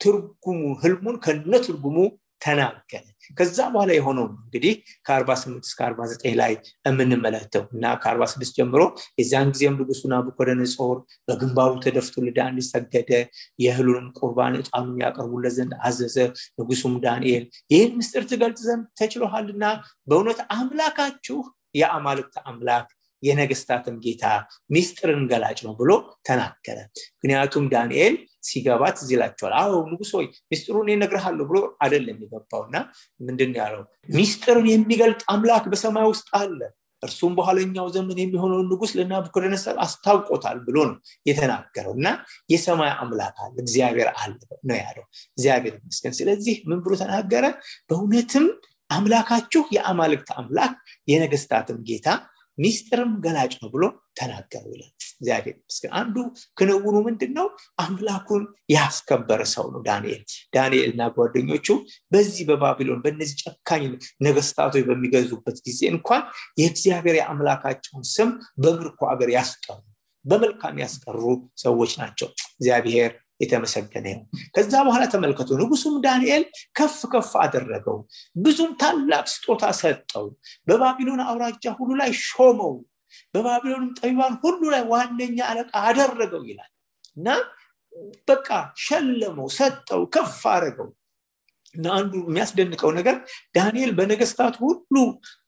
ትርጉሙ 0.00 0.60
ህልሙን 0.82 1.16
ከነ 1.24 1.52
ትርጉሙ 1.64 1.96
ተናገረ። 2.40 3.04
ከዛ 3.38 3.58
በኋላ 3.72 3.90
የሆነው 3.96 4.26
እንግዲህ 4.34 4.74
ከ48 5.06 5.66
እስከ 5.66 5.80
49 5.86 6.36
ላይ 6.40 6.52
የምንመለከተው 6.88 7.64
እና 7.74 7.92
ከ46 8.02 8.54
ጀምሮ 8.58 8.82
የዚያን 9.20 9.52
ጊዜም 9.54 9.76
ንጉሱ 9.80 10.02
ናቡከደነጾር 10.12 10.96
በግንባሩ 11.28 11.72
ተደፍቶ 11.84 12.24
ለዳንኤል 12.26 12.66
ሰገደ 12.70 13.10
የእህሉንም 13.64 14.08
ቁርባን 14.20 14.56
እጣኑን 14.60 14.96
ያቀርቡለት 15.04 15.54
ዘንድ 15.58 15.74
አዘዘ። 15.82 16.16
ንጉሱም 16.60 16.94
ዳንኤል 17.04 17.44
ይህን 17.70 17.92
ምስጢር 18.00 18.24
ትገልጽ 18.30 18.62
ዘንድ 18.68 18.86
ተችሎሃልና 19.00 19.64
በእውነት 20.08 20.40
አምላካችሁ 20.56 21.38
የአማልክት 21.74 22.36
አምላክ 22.44 22.88
የነገስታትም 23.22 23.96
ጌታ 24.04 24.24
ሚስጥርን 24.70 25.22
ገላጭ 25.30 25.58
ነው 25.66 25.72
ብሎ 25.80 25.90
ተናገረ። 26.28 26.78
ምክንያቱም 27.16 27.64
ዳንኤል 27.72 28.14
ሲገባት 28.42 28.96
እዚህ 29.02 29.14
ይላቸዋል። 29.16 29.54
አዎ 29.60 29.72
ንጉስ 29.90 30.10
ሆይ 30.16 30.26
ሚስጥሩን 30.50 30.90
እነግርሃለሁ 30.94 31.44
ብሎ 31.50 31.56
አደለም 31.82 32.18
የገባው 32.24 32.62
እና 32.68 32.76
ምንድን 33.20 33.52
ያለው? 33.60 33.82
ሚስጥርን 34.14 34.68
የሚገልጥ 34.70 35.22
አምላክ 35.32 35.64
በሰማይ 35.72 36.06
ውስጥ 36.12 36.28
አለ። 36.40 36.60
እርሱም 37.02 37.32
በኋለኛው 37.36 37.86
ዘመን 37.94 38.18
የሚሆነውን 38.20 38.66
ንጉስ 38.70 38.90
ለናቡከደነሰር 38.96 39.76
አስታውቆታል 39.84 40.58
ብሎ 40.66 40.76
ነው 40.88 40.96
የተናገረው 41.26 41.94
እና 41.98 42.08
የሰማይ 42.52 42.90
አምላክ 42.98 43.36
አለ 43.44 43.54
እግዚአብሔር 43.64 44.08
አለ 44.16 44.32
ነው 44.68 44.76
ያለው። 44.80 45.04
እግዚአብሔር 45.30 45.74
ይመስገን። 45.78 46.16
ስለዚህ 46.18 46.56
ምን 46.68 46.80
ብሎ 46.84 46.92
ተናገረ? 47.02 47.44
በእውነትም 47.88 48.46
አምላካችሁ 48.90 49.62
የአማልክት 49.74 50.30
አምላክ 50.38 50.74
የነገስታትም 51.08 51.78
ጌታ 51.88 52.08
ሚስጥርም 52.58 53.12
ገላጭ 53.24 53.52
ነው 53.60 53.68
ብሎ 53.74 53.84
ተናገሩ 54.18 54.64
ይላል። 54.74 54.90
እግዚአብሔር 55.14 55.54
ይመስገን። 55.56 55.92
አንዱ 55.98 56.16
ክንውኑ 56.58 56.96
ምንድን 57.06 57.32
ነው 57.38 57.46
አምላኩን 57.82 58.42
ያስከበረ 58.74 59.40
ሰው 59.52 59.66
ነው 59.74 59.80
ዳንኤል። 59.88 60.22
ዳንኤል 60.54 60.90
እና 60.90 61.08
ጓደኞቹ 61.16 61.68
በዚህ 62.12 62.42
በባቢሎን 62.50 63.02
በእነዚህ 63.04 63.36
ጨካኝ 63.44 63.84
ነገስታቶች 64.26 64.84
በሚገዙበት 64.88 65.58
ጊዜ 65.66 65.80
እንኳን 65.94 66.22
የእግዚአብሔር 66.60 67.18
የአምላካቸውን 67.20 68.04
ስም 68.14 68.30
በምርኮ 68.62 69.00
ሀገር 69.12 69.30
ያስቀሩ 69.36 69.78
በመልካም 70.24 70.80
ያስቀሩ 70.82 71.20
ሰዎች 71.60 71.92
ናቸው። 72.00 72.28
እግዚአብሔር 72.52 73.12
የተመሰገነ 73.40 74.06
ነው 74.12 74.24
ከዛ 74.54 74.72
በኋላ 74.86 75.04
ተመልከቱ 75.12 75.58
ንጉሱም 75.60 75.96
ዳንኤል 76.04 76.44
ከፍ 76.78 76.98
ከፍ 77.12 77.30
አደረገው 77.42 77.98
ብዙም 78.38 78.72
ታላቅ 78.82 79.24
ስጦታ 79.34 79.64
ሰጠው 79.80 80.26
በባቢሎን 80.68 81.22
አውራጃ 81.26 81.64
ሁሉ 81.78 81.90
ላይ 82.00 82.12
ሾመው 82.24 82.74
በባቢሎን 83.34 83.86
ጠቢባን 83.98 84.34
ሁሉ 84.42 84.62
ላይ 84.74 84.82
ዋነኛ 84.90 85.38
አለቃ 85.48 85.72
አደረገው 85.86 86.42
ይላል። 86.50 86.70
እና 87.16 87.28
በቃ 88.28 88.48
ሸለመው 88.84 89.48
ሰጠው 89.56 90.02
ከፍ 90.14 90.40
አደረገው። 90.52 90.88
እና 91.74 91.86
አንዱ 91.96 92.12
የሚያስደንቀው 92.22 92.90
ነገር 92.96 93.16
ዳንኤል 93.56 93.90
በነገስታት 93.98 94.54
ሁሉ 94.62 94.94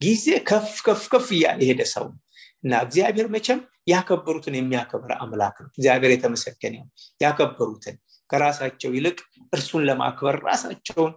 ጊዜ 0.03 0.27
ከፍ 0.51 0.75
ከፍ 0.87 1.05
ከፍ 1.13 1.29
እያለ 1.37 1.59
የሄደ 1.65 1.83
ሰው 1.95 2.07
እና 2.65 2.73
እግዚአብሔር 2.85 3.29
መቼም 3.35 3.61
ያከበሩትን 3.87 4.57
የሚያከብር 4.59 5.13
አምላክ 5.19 5.57
ነው። 5.63 5.71
እግዚአብሔር 5.73 6.11
የተመሰገነ 6.15 6.75
ያከበሩትን 7.21 7.97
ከራሳቸው 8.31 8.91
ይልቅ 8.97 9.17
እርሱን 9.53 9.83
ለማክበር 9.89 10.37
ራሳቸውን 10.47 11.13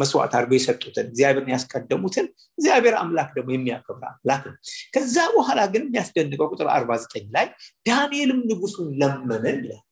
መስዋዕት 0.00 0.34
አድርገው 0.36 0.56
የሰጡትን 0.58 1.06
እግዚአብሔርን 1.10 1.52
ያስቀደሙትን 1.54 2.26
እግዚአብሔር 2.58 2.94
አምላክ 3.00 3.30
ደግሞ 3.36 3.50
የሚያከብር 3.54 4.04
አምላክ 4.10 4.42
ነው። 4.48 4.56
ከዛ 4.94 5.16
በኋላ 5.34 5.60
ግን 5.72 5.84
የሚያስደንቀው 5.86 6.50
ቁጥር 6.52 6.68
49 6.74 7.32
ላይ 7.36 7.48
ዳንኤልም 7.86 8.42
ንጉሱን 8.50 8.90
ለመነ 9.00 9.44
ይላል። 9.58 9.82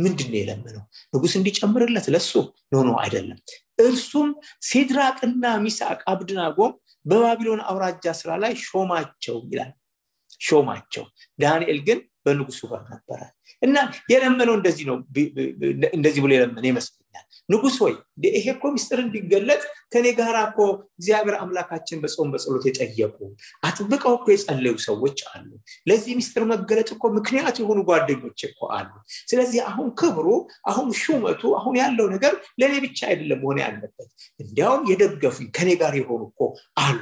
ምንድን 0.00 0.32
የለመነው? 0.36 0.82
ንጉስ 1.14 1.32
እንዲጨምርለት 1.38 2.06
ለሱ? 2.14 2.32
no 2.72 2.82
no 2.86 2.90
አይደለም። 3.02 3.38
እርሱም 3.82 4.28
ሴድራቅና 4.66 5.44
ሚሳቅ 5.64 5.98
አብድናጎም 6.12 6.72
በባቢሎን 7.06 7.60
አውራጃ 7.68 8.04
ስራ 8.18 8.30
ላይ 8.42 8.52
ሾማቸው 8.64 9.36
ይላል 9.50 9.70
ሾማቸው። 10.40 11.04
ዳንኤል 11.38 11.78
ግን 11.86 11.98
በንጉሱ 12.26 12.60
ጋር 12.70 12.82
ነበረ። 12.92 13.20
እና 13.62 13.76
የለመነው 14.12 14.54
እንደዚህ 14.58 14.84
ነው 14.86 14.96
እንደዚህ 15.96 16.20
ብሎ 16.24 16.30
የለመነ 16.36 16.64
ይመስለኛል 16.66 17.09
ንጉስ 17.48 17.76
ሆይ 17.82 17.94
ይሄ 18.30 18.46
እኮ 18.52 18.64
ሚስጥር 18.74 18.98
እንዲገለጥ 19.02 19.62
ከኔ 19.92 20.06
ጋር 20.18 20.36
እኮ 20.42 20.58
እግዚአብሔር 20.98 21.36
አምላካችን 21.40 22.00
በጾም 22.02 22.28
በጸሎት 22.32 22.64
የጠየቁ 22.68 23.16
አጥብቀው 23.68 24.14
እኮ 24.18 24.26
የጸለዩ 24.32 24.74
ሰዎች 24.86 25.18
አሉ። 25.30 25.48
ለዚህ 25.90 26.12
ሚስጥር 26.20 26.44
መገለጥ 26.52 26.88
እኮ 26.96 27.04
ምክንያት 27.16 27.56
የሆኑ 27.62 27.78
ጓደኞች 27.88 28.40
እኮ 28.48 28.60
አሉ። 28.76 28.90
ስለዚህ 29.30 29.60
አሁን 29.70 29.88
ክብሩ 30.00 30.26
አሁን 30.70 30.88
ሹመቱ 31.00 31.42
አሁን 31.60 31.76
ያለው 31.82 32.08
ነገር 32.14 32.32
ለእኔ 32.60 32.74
ብቻ 32.86 32.98
አይደለም 33.10 33.40
መሆን 33.42 33.60
ያለበት 33.64 34.10
እንዲያውም 34.40 34.84
የደገፉኝ 34.90 35.48
ከኔ 35.56 35.70
ጋር 35.82 35.94
የሆኑ 36.00 36.22
እኮ 36.30 36.40
አሉ 36.82 36.98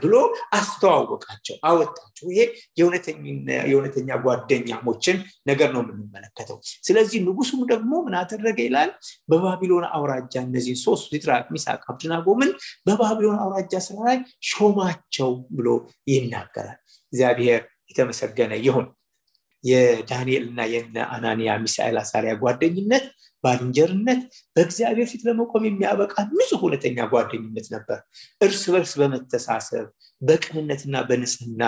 ብሎ 0.00 0.14
አስተዋወቃቸው 0.58 1.56
አወጣቸው። 1.68 2.26
ይሄ 2.32 2.40
የእውነተኛ 3.66 4.10
ጓደኛሞችን 4.24 5.16
ነገር 5.48 5.68
ነው 5.74 5.82
የምንመለከተው። 5.84 6.58
ስለዚህ 6.88 7.18
ንጉሱም 7.28 7.62
ደግሞ 7.72 7.92
ምን 8.06 8.14
አደረገ 8.20 8.58
ይላል 8.66 8.90
በባቢሎን 9.28 9.86
አውራጃ 9.92 10.34
እነዚህን 10.46 10.80
ሶስቱ 10.84 11.08
ሲድራቅ 11.12 11.46
ሚሳቅ 11.54 11.80
አብድናጎምን 11.86 12.50
በባቢሎን 12.86 13.40
አውራጃ 13.44 13.74
ስራ 13.86 13.98
ላይ 14.08 14.18
ሾማቸው 14.50 15.30
ብሎ 15.56 15.68
ይናገራል። 16.12 16.78
እግዚአብሔር 17.12 17.60
የተመሰገነ 17.90 18.52
ይሁን። 18.64 18.86
የዳንኤል 19.64 20.44
እና 20.48 20.60
የነ 20.72 20.96
አናንያ 21.14 21.54
ሚሳኤል 21.62 21.96
አሳሪያ 22.00 22.32
ጓደኝነት 22.42 23.06
ባልንጀርነት 23.44 24.20
በእግዚአብሔር 24.56 25.06
ፊት 25.10 25.22
ለመቆም 25.26 25.64
የሚያበቃ 25.66 26.14
ንጹህ 26.30 26.58
እውነተኛ 26.58 26.98
ጓደኝነት 27.12 27.66
ነበር። 27.74 27.98
እርስ 28.40 28.62
በርስ 28.72 28.92
በመተሳሰብ 29.00 29.86
በቅንነትና 30.22 30.96
በንጽህና 31.08 31.62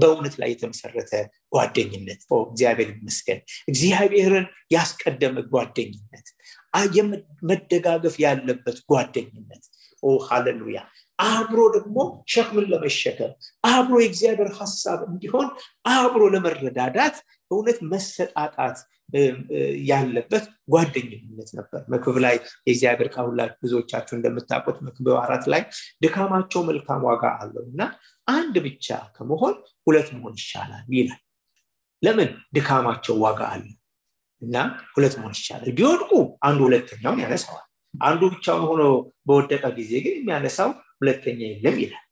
በእውነት 0.00 0.34
ላይ 0.40 0.50
የተመሰረተ 0.52 1.12
ጓደኝነት። 1.52 2.20
እግዚአብሔር 2.46 2.90
ይመስገን። 2.94 3.40
እግዚአብሔርን 3.68 4.46
ያስቀደመ 4.72 5.36
ጓደኝነት 5.52 6.28
መደጋገፍ 7.42 8.14
ያለበት 8.24 8.78
ጓደኝነት። 8.90 9.64
ኦ 10.02 10.10
ሃሌሉያ። 10.26 10.78
አብሮ 11.18 11.60
ደግሞ 11.74 11.96
ሸክምን 12.32 12.66
ለመሸከም 12.72 13.30
አብሮ 13.68 13.94
የእግዚአብሔር 14.02 14.50
ሀሳብ 14.58 14.98
እንዲሆን 15.08 15.46
አብሮ 15.92 16.22
ለመረዳዳት 16.34 17.16
በእውነት 17.50 17.78
መሰጣጣት 17.92 18.78
ያለበት 19.88 20.44
ጓደኝነት 20.72 21.50
ነበር። 21.58 21.80
መክብብ 21.92 22.16
ላይ 22.24 22.36
የእግዚአብሔር 22.66 23.08
ቃሉላ 23.14 23.42
ብዙዎቻችሁ 23.62 24.14
እንደምታውቁት 24.16 24.78
መክብብ 24.86 25.08
አራት 25.22 25.44
ላይ 25.52 25.62
ድካማቸው 26.04 26.62
መልካም 26.70 27.04
ዋጋ 27.08 27.24
አለው 27.40 27.64
እና 27.70 27.82
አንድ 28.28 28.54
ብቻ 28.66 28.86
ከመሆን 29.16 29.54
ሁለት 29.86 30.08
መሆን 30.16 30.34
ይሻላል 30.40 30.86
ይላል። 30.96 31.22
ለምን? 32.02 32.30
ድካማቸው 32.56 33.14
ዋጋ 33.22 33.40
አለ 33.54 33.64
እና 34.42 34.56
ሁለት 34.94 35.14
መሆን 35.18 35.34
ይቻላል 35.36 35.70
ቢወድቁ 35.76 36.10
አንዱ 36.42 36.60
ሁለተኛውን 36.66 37.20
ያነሳዋል። 37.24 37.62
አንዱ 37.94 38.22
ብቻውን 38.32 38.64
ሆኖ 38.70 38.82
በወደቀ 39.28 39.64
ጊዜ 39.78 39.92
ግን 40.04 40.14
የሚያነሳው 40.18 40.70
ሁለተኛ 41.00 41.40
የለም 41.48 41.76
ይላል። 41.82 42.04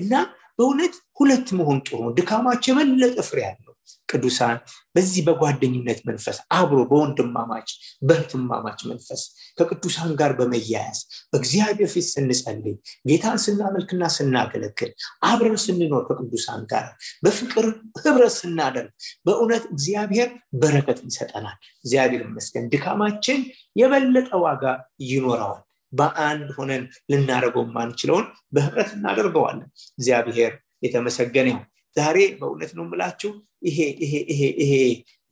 እና 0.00 0.12
በእውነት 0.58 0.94
ሁለት 1.18 1.48
መሆን 1.58 1.78
ጥሩ 1.86 2.00
ድካማቸው 2.16 2.72
የበለጠ 2.72 3.18
ፍሬ 3.28 3.38
ያለው 3.46 3.67
ቅዱሳን 4.08 4.56
በዚህ 4.94 5.22
በጓደኝነት 5.26 6.00
መንፈስ 6.08 6.38
አብሮ 6.56 6.78
በወንድማማች 6.90 7.68
በህትማማች 8.08 8.80
መንፈስ 8.90 9.22
ከቅዱሳን 9.58 10.10
ጋር 10.20 10.32
በመያያዝ 10.38 10.98
በእግዚአብሔር 11.32 11.90
ፊት 11.94 12.06
ስንጸልይ 12.10 12.76
ጌታን 13.10 13.38
ስናመልክና 13.44 14.10
ስናገለግል 14.16 14.92
አብረን 15.28 15.56
ስንኖር 15.64 16.02
ከቅዱሳን 16.08 16.62
ጋር 16.72 16.86
በፍቅር 17.24 17.66
ህብረት 18.02 18.34
ስናደርግ 18.38 18.90
በእውነት 19.26 19.64
እግዚአብሔር 19.74 20.28
በረከት 20.58 21.00
ይሰጠናል። 21.08 21.56
እግዚአብሔር 21.78 22.22
ይመስገን 22.26 22.68
ድካማችን 22.72 23.40
የበለጠ 23.76 24.30
ዋጋ 24.44 24.64
ይኖረዋል። 25.08 25.62
በአንድ 25.92 26.48
ሆነን 26.56 26.82
ልናደርገው 27.10 27.64
ማንችለውን 27.76 28.24
በህብረት 28.54 28.90
እናደርገዋለን። 28.96 29.68
እግዚአብሔር 29.98 30.52
የተመሰገነ 30.84 31.46
ይሁን 31.50 31.64
ዛሬ 31.98 32.18
በእውነት 32.40 32.72
ነው 32.78 32.84
ምላችሁ 32.90 33.30
ይሄ 33.66 33.78
ይሄ 34.02 34.14
ይሄ 34.32 34.42
ይሄ 34.62 34.72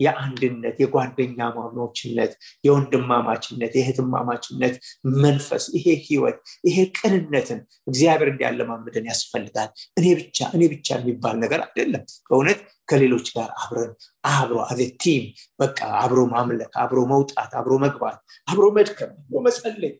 የአንድነት 0.00 0.76
የጓደኛ 0.82 1.38
ማሞችነት 1.56 2.32
የወንድማማችነት 2.64 3.72
የህትማማችነት 3.78 4.74
መንፈስ 5.22 5.64
ይሄ 5.76 5.86
ህይወት 6.06 6.38
ይሄ 6.68 6.78
ቅንነትን 6.98 7.60
እግዚአብሔር 7.86 8.30
እንዲያለማምደን 8.32 9.08
ያስፈልጋል። 9.10 9.70
እኔ 9.98 10.06
ብቻ 10.20 10.48
እኔ 10.56 10.62
ብቻ 10.74 10.88
የሚባል 11.00 11.36
ነገር 11.44 11.62
አይደለም። 11.66 12.02
በእውነት 12.28 12.60
ከሌሎች 12.88 13.28
ጋር 13.36 13.48
አብረን 13.62 13.92
አብሮ 14.32 14.58
አዘ 14.66 14.80
ቲም 15.02 15.24
በቃ 15.60 15.78
አብሮ 16.02 16.20
ማምለክ 16.34 16.74
አብሮ 16.82 17.00
መውጣት 17.12 17.52
አብሮ 17.60 17.74
መግባት 17.84 18.18
አብሮ 18.48 18.66
መድከም 18.76 19.12
አብሮ 19.18 19.40
መጸለይ 19.46 19.94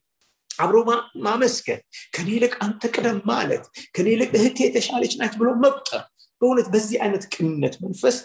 አብሮ 0.58 0.76
ማመስገን 1.24 1.80
ከኔ 2.14 2.28
ይልቅ 2.36 2.54
አንተ 2.64 2.82
ቅደም 2.94 3.18
ማለት 3.30 3.64
ከኔ 3.96 4.06
ይልቅ 4.14 4.30
እህቴ 4.38 4.58
የተሻለች 4.66 5.14
ናት 5.20 5.34
ብሎ 5.40 5.48
መቁጠር 5.64 6.04
በእውነት 6.42 6.68
በዚህ 6.72 6.96
አይነት 7.04 7.24
ቅንነት 7.32 7.74
መንፈስ 7.84 8.16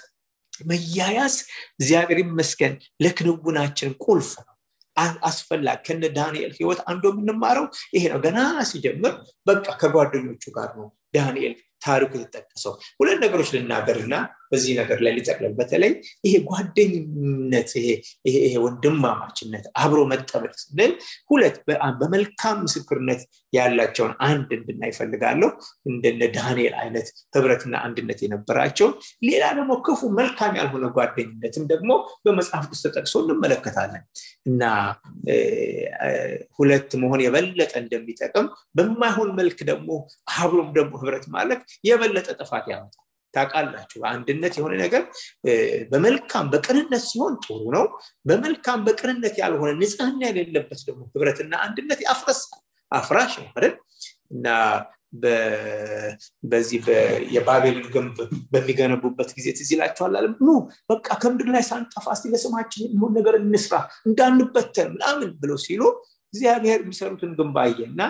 መያያዝ 0.63 1.36
እግዚአብሔር 1.74 2.19
ይመስገን 2.24 2.74
ለክንውናችን 3.04 3.91
ቁልፍ 4.06 4.32
ነው። 4.39 4.47
አስፈላጊ 5.28 5.80
ከነ 5.86 6.06
ዳንኤል 6.15 6.52
ህይወት 6.58 6.80
አንዱ 6.89 7.04
የምንማረው 7.12 7.65
ይሄ 7.95 8.04
ነው። 8.13 8.19
ገና 8.26 8.39
ሲጀምር 8.69 9.13
በቃ 9.47 9.65
ከጓደኞቹ 9.82 10.43
ጋር 10.58 10.69
ነው 10.80 10.88
ዳንኤል 11.15 11.54
ታሪኩ 11.82 12.12
የተጠቀሰው። 12.17 12.74
ሁለት 13.00 13.20
ነገሮች 13.24 13.50
ልናገርና 13.56 14.15
በዚህ 14.52 14.74
ነገር 14.80 15.00
ላይ 15.06 15.13
ሊጠቅለል 15.17 15.54
በተለይ 15.60 15.91
ይሄ 16.26 16.34
ጓደኝነት 16.48 17.70
ይሄ 18.28 18.54
ወንድማማችነት 18.63 19.65
አብሮ 19.82 20.00
መጠበቅ 20.12 20.54
ስንል 20.62 20.94
ሁለት 21.32 21.56
በመልካም 22.02 22.58
ምስክርነት 22.65 23.22
ያላቸውን 23.54 24.13
አንድ 24.28 24.50
እንድና 24.58 24.82
ይፈልጋለሁ 24.91 25.50
እንደነ 25.89 26.22
ዳንኤል 26.38 26.76
አይነት 26.82 27.08
ህብረትና 27.36 27.76
አንድነት 27.88 28.20
የነበራቸው 28.26 28.89
ሌላ 29.28 29.44
ደግሞ 29.58 29.72
ክፉ 29.88 30.12
መልካም 30.20 30.54
ያልሆነ 30.60 30.86
ጓደኝነትም 30.98 31.65
ደግሞ 31.72 31.89
በመጽሐፍ 32.26 32.67
ውስጥ 32.74 32.84
ተጠቅሶ 32.88 33.15
እንመለከታለን። 33.26 34.04
እና 34.48 34.62
ሁለት 36.58 36.91
መሆን 37.02 37.22
የበለጠ 37.26 37.74
እንደሚጠቅም 37.82 38.46
በማይሆን 38.78 39.30
መልክ 39.39 39.60
ደግሞ 39.70 39.89
አብሮም 40.38 40.70
ደግሞ 40.78 40.94
ህብረት 41.02 41.26
ማለት 41.36 41.62
የበለጠ 41.84 42.27
ጥፋት 42.39 42.67
ያመጣል። 42.71 43.05
ታውቃላችሁ 43.34 43.99
አንድነት 44.10 44.53
የሆነ 44.60 44.73
ነገር 44.81 45.03
በመልካም 45.91 46.47
በቅንነት 46.53 47.03
ሲሆን 47.10 47.36
ጥሩ 47.45 47.62
ነው። 47.75 47.86
በመልካም 48.25 48.79
በቅንነት 48.88 49.36
ያልሆነ 49.41 49.69
ንጽህና 49.79 50.21
የሌለበት 50.29 50.81
ደግሞ 50.88 51.03
ህብረትና 51.13 51.53
አንድነት 51.65 52.01
ያፍረሳል። 52.07 52.62
አፍራሽ 52.91 53.34
ነው 53.39 53.47
አይደል? 53.51 53.75
እና 54.31 54.47
በዚህ 56.51 56.84
የባቤልን 57.34 57.88
ግንብ 57.95 58.17
በሚገነቡበት 58.53 59.29
ጊዜ 59.38 59.47
ትዝ 59.57 59.69
ይላቸዋል 59.75 60.13
ኑ 60.39 60.53
በቃ 60.89 61.07
ከምድር 61.21 61.47
ላይ 61.55 61.63
ሳንጠፋ 61.69 62.05
እስቲ 62.15 62.31
ለስማችን 62.34 62.84
የሚሆን 62.86 63.13
ነገር 63.19 63.36
እንስራ 63.41 63.75
እንዳንበተን 64.07 64.89
ምናምን 64.93 65.31
ብለው 65.41 65.57
ሲሉ 65.65 65.81
እግዚአብሔር 66.34 66.79
የሚሰሩትን 66.81 67.31
ግንብ 67.39 67.57
እና 67.88 68.01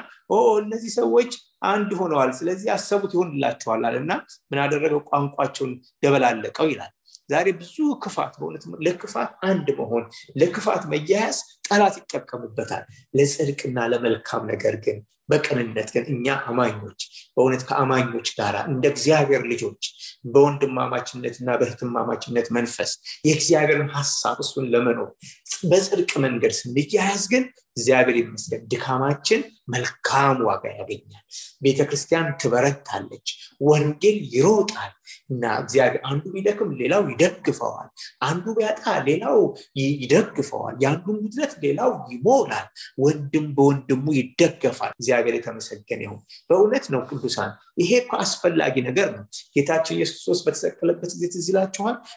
እነዚህ 0.61 0.91
ሰዎች 0.99 1.31
አንድ 1.61 1.91
ሆነዋል። 1.99 2.31
ስለዚህ 2.37 2.67
ያሰቡት 2.71 3.11
ይሆንላቸዋል 3.15 3.83
እና 3.99 4.11
ምን 4.51 4.59
አደረገው? 4.63 5.01
ቋንቋቸውን 5.09 5.73
ደበላለቀው 6.03 6.67
ይላል። 6.71 6.91
ዛሬ 7.29 7.47
ብዙ 7.59 7.75
ክፋት 8.03 8.33
በእውነት 8.39 8.63
ለክፋት 8.85 9.31
አንድ 9.49 9.67
መሆን 9.79 10.03
ለክፋት 10.41 10.83
መያያዝ 10.91 11.37
ጠላት 11.67 11.95
ይጠቀሙበታል። 11.99 12.83
ለጽድቅና 13.13 13.77
ለመልካም 13.91 14.43
ነገር 14.51 14.75
ግን 14.85 14.97
በቅንነት 15.29 15.89
ግን 15.95 16.05
እኛ 16.13 16.27
አማኞች 16.49 17.01
በእውነት 17.37 17.63
ከአማኞች 17.67 18.29
ጋር 18.37 18.55
እንደ 18.67 18.85
እግዚአብሔር 18.93 19.43
ልጆች 19.51 19.83
በወንድማማችነትና 20.33 21.49
በህትማማችነት 21.59 22.47
መንፈስ 22.57 22.91
የእግዚአብሔርን 23.27 23.89
ሀሳብ 23.95 24.37
እሱን 24.45 24.67
ለመኖር 24.73 25.09
በጽድቅ 25.63 26.11
መንገድ 26.25 26.53
ስንያያዝ 26.59 27.23
ግን 27.33 27.43
እግዚአብሔር 27.77 28.17
ይመስገን 28.19 28.63
ድካማችን 28.71 29.41
መልካም 29.73 30.37
ዋጋ 30.47 30.63
ያገኛል። 30.73 31.21
ቤተክርስቲያን 31.61 32.27
ትበረታለች 32.41 33.27
ወንጌል 33.61 34.17
ይሮጣል 34.33 34.91
እና 35.31 35.43
እግዚአብሔር 35.61 36.01
አንዱ 36.09 36.23
ቢደክም 36.35 36.69
ሌላው 36.81 37.03
ይደግፈዋል። 37.11 37.87
አንዱ 38.23 38.45
ቢያጣ 38.57 38.83
ሌላው 39.07 39.39
ይደግፈዋል። 39.95 40.75
የአንዱን 40.83 41.17
ጉድለት 41.23 41.53
ሌላው 41.65 41.91
ይሞላል። 42.13 42.67
ወንድም 43.03 43.45
በወንድሙ 43.57 44.05
ይደገፋል። 44.19 44.93
እግዚአብሔር 44.95 45.37
የተመሰገነ 45.37 46.01
ይሁን። 46.07 46.19
በእውነት 46.49 46.87
ነው 46.93 47.01
ቅዱሳን። 47.31 47.51
ይሄ 47.81 47.91
እኮ 48.01 48.11
አስፈላጊ 48.23 48.75
ነገር 48.87 49.07
ነው። 49.15 49.23
ጌታችን 49.55 49.95
ኢየሱስ 49.97 50.15
ክርስቶስ 50.17 50.39
በተሰቀለበት 50.45 51.11
ጊዜ 51.13 51.23
ትዝ 51.33 51.47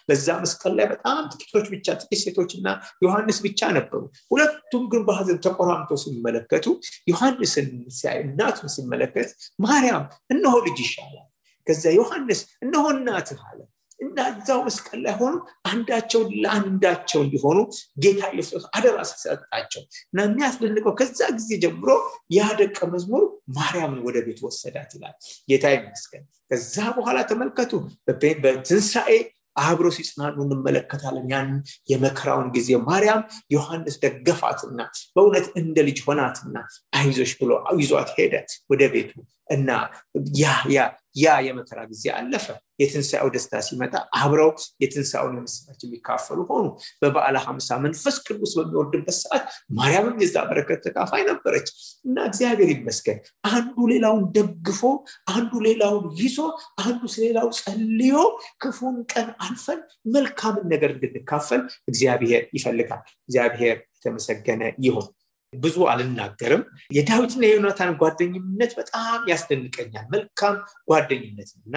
በዛ 0.09 0.27
መስቀል 0.43 0.73
ላይ 0.77 0.87
በጣም 0.93 1.21
ጥቂቶች 1.33 1.65
ብቻ 1.73 1.87
ጥቂት 2.01 2.19
ሴቶችና 2.23 2.67
ዮሐንስ 3.03 3.37
ብቻ 3.45 3.69
ነበሩ። 3.77 4.01
ሁለቱም 4.31 4.83
ግን 4.91 5.03
በሀዘን 5.07 5.39
ተቆራምተው 5.45 5.99
ሲመለከቱ 6.03 6.65
ዮሐንስን 7.11 7.69
እናቱን 8.23 8.69
ሲመለከት 8.75 9.29
ማርያም 9.59 10.03
እነሆ 10.33 10.55
ልጅ 10.67 10.77
ይሻላል 10.85 11.25
ከዛ 11.67 11.83
ዮሐንስ 11.97 12.41
እነሆ 12.65 12.85
እናትህ 12.95 13.39
አለ 13.49 13.59
እና 13.99 14.17
እዛው 14.31 14.59
መስቀል 14.65 14.99
ላይ 15.05 15.13
ሆኑ 15.19 15.33
አንዳቸው 15.69 16.21
ለአንዳቸው 16.43 17.19
እንዲሆኑ 17.25 17.57
ጌታ 18.03 18.21
ኢየሱስ 18.33 18.63
አደራ 18.77 18.97
ሰጣቸው 19.13 19.83
እና 20.07 20.25
የሚያስደንቀው። 20.27 20.95
ከዛ 20.99 21.19
ጊዜ 21.37 21.49
ጀምሮ 21.63 21.89
ያ 22.37 22.49
ደቀ 22.59 22.79
መዝሙር 22.93 23.23
ማርያምን 23.57 24.01
ወደ 24.07 24.17
ቤት 24.25 24.41
ወሰዳት 24.45 24.91
ይላል። 24.97 25.15
ጌታ 25.49 25.65
ይመስገን። 25.75 26.25
ከዛ 26.51 26.75
በኋላ 26.97 27.17
ተመልከቱ 27.29 27.71
በትንሣኤ 28.43 29.11
አብሮ 29.61 29.87
ሲጽናኑ 29.95 30.37
እንመለከታለን። 30.45 31.27
ያን 31.33 31.49
የመከራውን 31.91 32.47
ጊዜ 32.55 32.69
ማርያም 32.87 33.21
ዮሐንስ 33.53 33.95
ደገፋትና 34.03 34.79
በእውነት 35.15 35.45
እንደ 35.61 35.77
ልጅ 35.87 35.99
ሆናትና 36.07 36.55
አይዞሽ 36.97 37.31
ብሎ 37.39 37.51
ይዟት 37.79 38.11
ሄደ 38.17 38.33
ወደ 38.71 38.83
ቤቱ 38.93 39.11
እና 39.49 39.69
ያ 40.37 40.45
ያ 40.75 40.79
ያ 41.15 41.33
የመከራ 41.45 41.79
ጊዜ 41.91 42.05
አለፈ። 42.17 42.45
የትንሣኤው 42.79 43.29
ደስታ 43.35 43.61
ሲመጣ 43.65 43.93
አብረው 44.19 44.49
የትንሣኤውን 44.83 45.35
የምስራች 45.37 45.81
የሚካፈሉ 45.85 46.39
ሆኑ። 46.49 46.65
በበዓለ 47.01 47.35
ሀምሳ 47.45 47.77
መንፈስ 47.83 48.15
ቅዱስ 48.27 48.53
በሚወርድበት 48.57 49.17
ሰዓት 49.21 49.43
ማርያምም 49.77 50.17
የዛ 50.23 50.35
በረከት 50.49 50.81
ተካፋይ 50.87 51.23
ነበረች 51.29 51.67
እና 52.05 52.17
እግዚአብሔር 52.29 52.71
ይመስገን 52.75 53.19
አንዱ 53.51 53.77
ሌላውን 53.93 54.23
ደግፎ 54.37 54.81
አንዱ 55.35 55.53
ሌላውን 55.67 56.07
ይዞ 56.21 56.37
አንዱ 56.85 57.01
ስለሌላው 57.13 57.49
ጸልዮ 57.59 58.15
ክፉን 58.63 58.97
ቀን 59.13 59.29
አልፈን 59.45 59.81
መልካምን 60.15 60.65
ነገር 60.73 60.91
እንድንካፈል 60.95 61.61
እግዚአብሔር 61.87 62.43
ይፈልጋል። 62.57 63.03
እግዚአብሔር 63.27 63.77
የተመሰገነ 63.95 64.63
ይሁን 64.85 65.07
ብዙ 65.63 65.77
አልናገርም። 65.91 66.63
የዳዊትና 66.91 67.43
የዮናታን 67.45 67.91
ጓደኝነት 68.01 68.71
በጣም 68.79 69.19
ያስደንቀኛል። 69.31 70.05
መልካም 70.13 70.55
ጓደኝነት 70.89 71.51
እና 71.59 71.75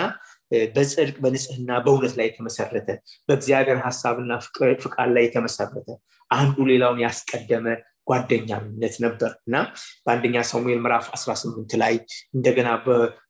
በጽድቅ 0.75 1.17
በንጽህና 1.23 1.71
በእውነት 1.85 2.15
ላይ 2.19 2.27
የተመሰረተ 2.29 2.89
በእግዚአብሔር 3.29 3.81
ሀሳብና 3.87 4.33
ፍቃድ 4.81 5.11
ላይ 5.17 5.25
የተመሰረተ 5.27 5.89
አንዱ 6.31 6.57
ሌላውን 6.71 7.03
ያስቀደመ 7.05 7.67
ጓደኛነት 8.09 8.95
ነበር። 9.05 9.33
እና 9.47 9.57
በአንደኛ 10.07 10.37
ሳሙኤል 10.51 10.81
ምዕራፍ 10.85 11.07
18 11.15 11.77
ላይ 11.83 11.95
እንደገና 12.37 12.69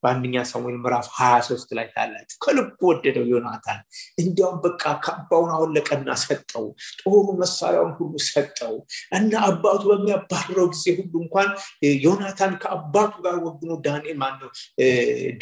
በአንደኛ 0.02 0.36
ሳሙኤል 0.50 0.78
ምዕራፍ 0.82 1.06
23 1.16 1.74
ላይ 1.78 1.86
ታላችሁ 1.94 2.38
ከልብ 2.44 2.68
ወደደው 2.88 3.26
ዮናታን። 3.32 3.80
እንዲያውም 4.22 4.58
በቃ 4.64 4.82
ከአባውን 5.04 5.50
አወለቀና 5.56 6.10
ሰጠው 6.24 6.66
ጦሩ 7.02 7.12
መሳሪያውን 7.40 7.92
ሁሉ 7.98 8.12
ሰጠው 8.28 8.74
እና 9.18 9.32
አባቱ 9.48 9.82
በሚያባርረው 9.90 10.68
ጊዜ 10.74 10.86
ሁሉ 10.98 11.14
እንኳን 11.24 11.48
ዮናታን 12.04 12.52
ከአባቱ 12.62 13.12
ጋር 13.24 13.36
ወግኖ 13.46 13.70
ዳንኤል 13.86 14.18
ማነው? 14.18 14.50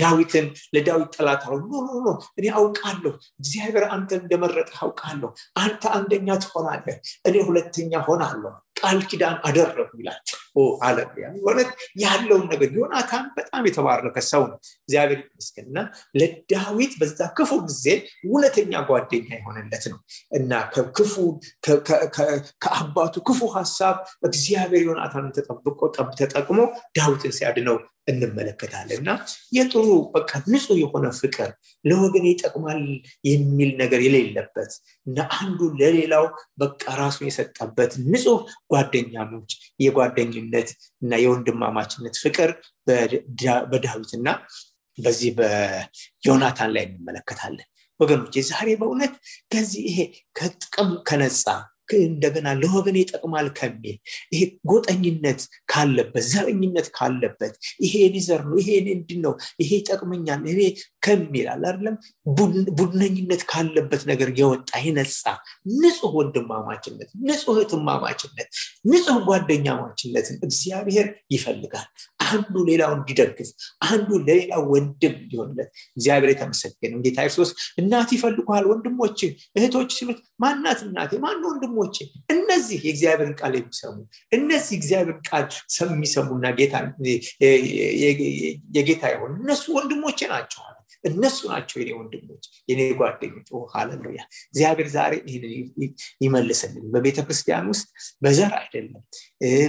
ዳዊትን 0.00 0.46
ለዳዊት 0.74 1.10
ጠላት 1.16 1.42
አለው 1.46 1.60
no 1.86 2.02
no 2.04 2.08
እኔ 2.38 2.46
አውቃለሁ 2.58 3.12
እግዚአብሔር 3.40 3.84
አንተ 3.94 4.10
እንደመረጠ 4.20 4.70
አውቃለሁ 4.82 5.30
አንተ 5.58 5.82
አንደኛ 5.96 6.28
ትሆናለህ 6.44 6.96
እኔ 7.28 7.36
ሁለተኛ 7.48 7.92
ሆናለሁ 8.06 8.52
ቃል 8.76 8.98
ኪዳን 9.10 9.36
አደረጉ 9.48 9.90
ይላል 10.00 10.20
ሃሌሉያ 10.86 11.26
እውነት 11.38 11.70
ያለውን 12.02 12.44
ነገር 12.52 12.68
ዮናታን 12.78 13.24
በጣም 13.36 13.62
የተባረከ 13.68 14.16
ሰው 14.30 14.42
ነው። 14.50 14.56
እግዚአብሔር 14.80 15.18
ይመስገን። 15.24 15.76
ለዳዊት 16.20 16.92
በዛ 17.00 17.20
ክፉ 17.38 17.50
ጊዜ 17.66 17.86
እውነተኛ 18.26 18.82
ጓደኛ 18.88 19.28
የሆነለት 19.38 19.84
ነው። 19.92 19.98
እና 20.32 20.52
ከክፉ 20.74 21.14
ከአባቱ 22.64 23.14
ክፉ 23.28 23.40
ሀሳብ 23.56 23.96
እግዚአብሔር 24.28 24.84
ዮናታንን 24.88 25.34
ተጠብቆ 25.36 25.80
ተጠቅሞ 26.20 26.58
ዳዊትን 26.98 27.34
ሲያድነው 27.38 27.78
እንመለከታለን። 28.10 28.98
እና 28.98 29.10
የጥሩ 29.52 29.84
በቃ 30.14 30.30
ንጹህ 30.46 30.78
የሆነ 30.82 31.06
ፍቅር 31.18 31.48
ለወገን 31.84 32.26
ይጠቅማል 32.30 32.80
የሚል 33.28 33.70
ነገር 33.80 34.00
የሌለበት 34.06 34.72
እና 35.06 35.18
አንዱ 35.38 35.60
ለሌላው 35.80 36.26
በቃ 36.58 36.82
ራሱን 37.00 37.26
የሰጠበት 37.28 37.92
ንጹህ 38.12 38.38
ጓደኛሞች 38.72 39.50
የጓደኝነት 40.46 40.68
እና 41.02 41.12
የወንድማማችነት 41.22 42.14
ፍቅር 42.24 42.50
በዳዊትና 43.70 44.28
በዚህ 44.98 45.30
በዮናታን 45.38 46.70
ላይ 46.74 46.84
እንመለከታለን። 46.88 47.66
ወገኖች 48.00 48.34
ዛሬ 48.48 48.68
በእውነት 48.80 49.14
ከዚህ 49.52 49.82
ይሄ 49.88 49.98
ከጥቅም 50.36 50.90
ከነፃ 51.08 51.44
እንደገና 52.06 52.48
ለወገን 52.60 52.96
ይጠቅማል 53.00 53.48
ከሚል 53.58 53.96
ይሄ 54.32 54.40
ጎጠኝነት 54.70 55.40
ካለበት 55.68 56.24
ዘረኝነት 56.32 56.88
ካለበት 56.96 57.54
ይሄ 57.84 57.92
የኔ 58.04 58.16
ዘር 58.26 58.42
ነው 58.48 58.56
ይሄ 58.62 58.70
እንድን 58.96 59.20
ነው 59.26 59.34
ይሄ 59.62 59.70
ይጠቅመኛል 59.80 60.42
እኔ 60.52 60.60
ከሚል 61.02 61.46
አለ 61.48 61.64
ቡድነኝነት 62.78 63.42
ካለበት 63.50 64.02
ነገር 64.10 64.28
የወጣ 64.40 64.70
የነፃ 64.86 65.24
ንጹህ 65.76 66.12
ወንድማማችነት 66.18 67.10
ንጹህ 67.26 67.56
እህትማማችነት 67.56 68.48
ንጹህ 68.90 69.18
ጓደኛማችነትን 69.28 70.38
እግዚአብሔር 70.48 71.06
ይፈልጋል 71.34 71.88
አንዱ 72.26 72.54
ሌላውን 72.68 72.98
እንዲደግፍ 73.00 73.48
አንዱ 73.88 74.08
ለሌላው 74.22 74.62
ወንድም 74.72 75.14
እንዲሆንለት 75.20 75.68
እግዚአብሔር 75.96 76.30
የተመሰገነው 76.32 77.00
ጌታ 77.06 77.18
ክርስቶስ 77.26 77.50
እናት 77.80 78.10
ይፈልጉሃል 78.16 78.66
ወንድሞች 78.70 79.18
እህቶች 79.56 79.90
ሲሉት 79.98 80.20
ማናት 80.42 80.80
እናቴ? 80.86 81.12
ማን 81.24 81.42
ወንድሞች 81.48 81.96
እነዚህ 82.34 82.78
የእግዚአብሔርን 82.86 83.34
ቃል 83.40 83.54
የሚሰሙ 83.58 83.96
እነዚህ 84.32 84.74
እግዚአብሔርን 84.80 85.20
ቃል 85.28 85.44
የሚሰሙና 85.88 86.44
የጌታ 88.76 89.04
የሆኑ 89.12 89.32
እነሱ 89.40 89.64
ወንድሞቼ 89.76 90.18
ናቸው 90.32 90.62
እነሱ 91.04 91.38
ናቸው 91.50 91.76
የኔ 91.80 91.90
ወንድሞች 91.98 92.44
የኔ 92.68 92.80
ጓደኞች። 92.98 93.48
ሃሌሉያ! 93.72 94.20
እግዚአብሔር 94.46 94.88
ዛሬ 94.94 95.12
ይህንን 95.28 95.52
ይመልስልን። 96.24 96.86
በቤተ 96.94 97.18
ክርስቲያን 97.26 97.68
ውስጥ 97.72 97.86
በዘር 98.22 98.52
አይደለም 98.60 99.02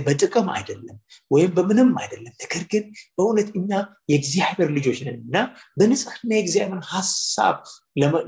በጥቅም 0.06 0.48
አይደለም 0.56 0.98
ወይም 1.32 1.52
በምንም 1.58 1.92
አይደለም 2.02 2.34
ነገር 2.48 2.64
ግን 2.72 2.84
በእውነት 3.18 3.50
እኛ 3.56 3.72
የእግዚአብሔር 4.10 4.70
ልጆች 4.72 5.00
ነን 5.06 5.20
በንጽህና 5.80 6.30
የእግዚአብሔር 6.36 6.82
ሀሳብ 6.92 7.58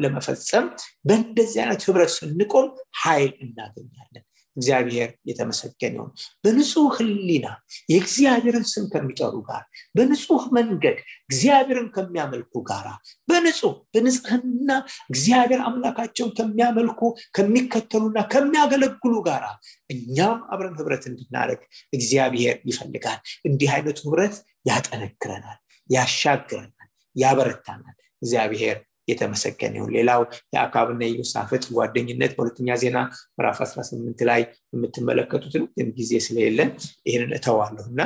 ለመፈጸም 0.03 0.65
በእንደዚህ 1.07 1.59
አይነት 1.63 1.83
ህብረት 1.87 2.11
ስንቆም 2.15 2.67
ኃይል 3.01 3.31
እናገኛለን 3.41 4.25
እግዚአብሔር 4.59 5.09
የተመሰገነ 5.29 5.67
ይሁን 5.95 6.11
በንጹህ 6.43 6.87
ህሊና 6.97 7.47
የእግዚአብሔርን 7.91 8.65
ስም 8.71 8.85
ከሚጠሩ 8.93 9.35
ጋር 9.47 9.63
በንጹህ 9.95 10.43
መንገድ 10.57 10.97
እግዚአብሔርን 11.29 11.87
ከሚያመልኩ 11.95 12.63
ጋራ 12.69 12.87
በንጹህ 13.27 13.75
በንጽህና 13.93 14.69
እግዚአብሔር 15.11 15.61
አምላካቸውን 15.69 16.33
ከሚያመልኩ 16.39 17.01
ከሚከተሉና 17.37 18.19
ከሚያገለግሉ 18.33 19.13
ጋራ 19.27 19.45
እኛም 19.89 20.39
አብረን 20.51 20.77
ህብረት 20.79 21.05
እንድናደርግ 21.09 21.61
እግዚአብሔር 21.93 22.57
ይፈልጋል። 22.69 23.19
እንዲህ 23.49 23.71
አይነቱ 23.75 23.99
ህብረት 24.07 24.35
ያጠነክረናል 24.69 25.59
ያሻግረናል 25.89 26.89
ያበረታናል። 27.15 27.95
እግዚአብሔር 28.21 28.77
የተመሰገነ 29.09 29.73
ይሁን። 29.79 29.91
ሌላው 29.97 30.21
የአካብና 30.53 31.01
የዮሳፍጥ 31.07 31.63
ጓደኝነት 31.75 32.31
በሁለተኛ 32.37 32.77
ዜና 32.81 32.97
ምዕራፍ 33.37 33.59
18 33.65 34.23
ላይ 34.29 34.41
የምትመለከቱትን 34.73 35.63
ግን 35.75 35.87
ጊዜ 35.97 36.11
ስለሌለን 36.25 36.71
ይህንን 37.07 37.33
እተዋለሁ 37.37 37.85
እና 37.91 38.01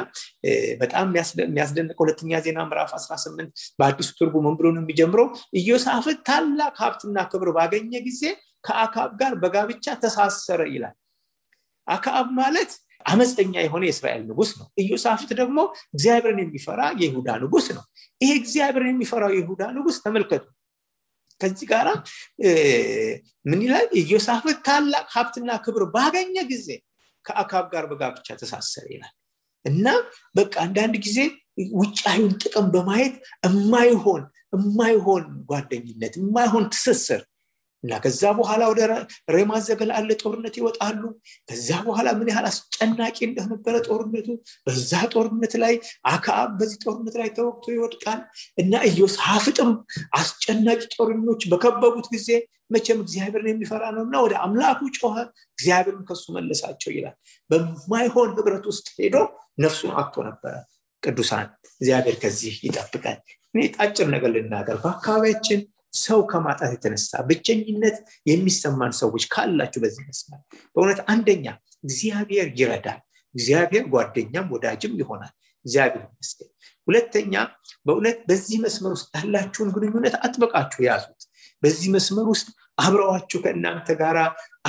በጣም 0.82 1.08
የሚያስደንቀው 1.42 2.04
ሁለተኛ 2.04 2.42
ዜና 2.46 2.60
ምዕራፍ 2.70 2.92
18 3.00 3.50
በአዲሱ 3.80 4.10
ትርጉም 4.20 4.46
ምን 4.46 4.56
ብሎ 4.60 4.68
ነው 4.76 4.82
የሚጀምረው? 4.84 5.28
ኢዮሳፍጥ 5.60 6.18
ታላቅ 6.28 6.74
ሀብትና 6.84 7.18
ክብር 7.32 7.52
ባገኘ 7.58 7.92
ጊዜ 8.08 8.24
ከአካብ 8.64 9.12
ጋር 9.22 9.34
በጋብቻ 9.42 9.86
ተሳሰረ 10.02 10.62
ይላል። 10.74 10.96
አካብ 11.88 12.28
ማለት 12.38 12.72
አመፀኛ 13.06 13.54
የሆነ 13.64 13.84
የእስራኤል 13.88 14.22
ንጉስ 14.30 14.52
ነው። 14.60 14.68
ኢዮሳፍጥ 14.82 15.30
ደግሞ 15.40 15.58
እግዚአብሔርን 15.96 16.40
የሚፈራ 16.44 16.82
የይሁዳ 17.02 17.30
ንጉስ 17.44 17.66
ነው። 17.78 17.84
ይሄ 18.22 18.32
እግዚአብሔርን 18.42 18.92
የሚፈራው 18.92 19.32
የይሁዳ 19.36 19.64
ንጉስ 19.78 19.98
ተመልከቱ 20.06 20.44
ከዚህ 21.42 21.68
ጋር 21.72 21.88
ምን 23.46 23.60
ይላል? 23.66 23.88
ኢዮሳፍጥ 24.02 24.58
ታላቅ 24.68 25.06
ሀብትና 25.16 25.50
ክብር 25.66 25.84
ባገኘ 25.96 26.36
ጊዜ 26.52 26.68
ከአካብ 27.26 27.66
ጋር 27.74 27.84
በጋብቻ 27.92 28.28
ተሳሰረ 28.42 28.86
ይላል። 28.96 29.14
እና 29.66 29.86
በቃ 30.36 30.54
አንዳንድ 30.66 30.96
ጊዜ 31.06 31.20
ውጫዊውን 31.78 32.34
ጥቅም 32.44 32.68
በማየት 32.74 33.16
የማይሆን 33.48 34.24
የማይሆን 34.56 35.24
ጓደኝነት 35.50 36.14
የማይሆን 36.20 36.66
ትስስር 36.74 37.22
እና 37.84 37.94
ከዛ 38.04 38.22
በኋላ 38.38 38.62
ወደ 38.72 38.82
ሬማ 39.36 39.52
ዘገለአለ 39.66 40.10
ጦርነት 40.22 40.56
ይወጣሉ። 40.60 41.02
ከዛ 41.50 41.70
በኋላ 41.88 42.08
ምን 42.20 42.30
ያህል 42.32 42.46
አስጨናቂ 42.50 43.18
እንደነበረ 43.28 43.76
ጦርነቱ። 43.88 44.28
በዛ 44.68 44.92
ጦርነት 45.14 45.54
ላይ 45.64 45.74
አክዓብ 46.12 46.52
በዚህ 46.60 46.78
ጦርነት 46.86 47.16
ላይ 47.22 47.30
ተወቅቶ 47.38 47.66
ይወድቃል። 47.76 48.22
እና 48.58 48.74
ኢዮሳፍጥም 48.90 49.72
አስጨናቂ 50.20 50.82
ጦርኞች 50.96 51.44
በከበቡት 51.54 52.08
ጊዜ 52.16 52.30
መቼም 52.74 53.00
እግዚአብሔርን 53.04 53.50
የሚፈራ 53.52 53.84
ነው 53.96 54.04
እና 54.06 54.16
ወደ 54.24 54.34
አምላኩ 54.44 54.80
ጮኸ። 54.98 55.16
እግዚአብሔርን 55.58 56.06
ከሱ 56.08 56.26
መለሳቸው 56.38 56.92
ይላል። 56.96 57.16
በማይሆን 57.50 58.30
ህብረት 58.38 58.66
ውስጥ 58.72 58.88
ሄዶ 58.98 59.16
ነፍሱን 59.60 59.92
አጥቶ 60.00 60.16
ነበረ። 60.30 60.54
ቅዱሳን 61.04 61.48
እግዚአብሔር 61.82 62.16
ከዚህ 62.22 62.54
ይጠብቃል። 62.66 63.20
እኔ 63.54 63.62
ጣጭር 63.76 64.08
ነገር 64.14 64.30
ልናገር። 64.36 64.78
በአካባቢያችን 64.84 65.60
ሰው 65.94 66.20
ከማጣት 66.30 66.72
የተነሳ 66.76 67.22
ብቸኝነት 67.28 67.98
የሚሰማን 68.26 68.94
ሰዎች 69.02 69.24
ካላችሁ 69.34 69.82
በዚህ 69.84 70.04
መስመር። 70.08 70.42
በእውነት 70.76 71.02
አንደኛ 71.14 71.46
እግዚአብሔር 71.84 72.48
ይረዳል። 72.60 73.02
እግዚአብሔር 73.36 73.86
ጓደኛም 73.94 74.52
ወዳጅም 74.54 74.96
ይሆናል። 75.02 75.34
እግዚአብሔር 75.66 76.04
ይመስገን። 76.08 76.50
ሁለተኛ 76.88 77.34
በእውነት 77.86 78.18
በዚህ 78.30 78.58
መስመር 78.64 78.92
ውስጥ 78.96 79.10
ያላችሁን 79.18 79.70
ግንኙነት 79.76 80.16
አጥብቃችሁ 80.26 80.82
ያዙት 80.88 81.22
በዚህ 81.64 81.88
መስመር 81.96 82.26
ውስጥ 82.32 82.48
አብረዋችሁ 82.78 83.40
ከእናንተ 83.44 83.88
ጋር 84.00 84.18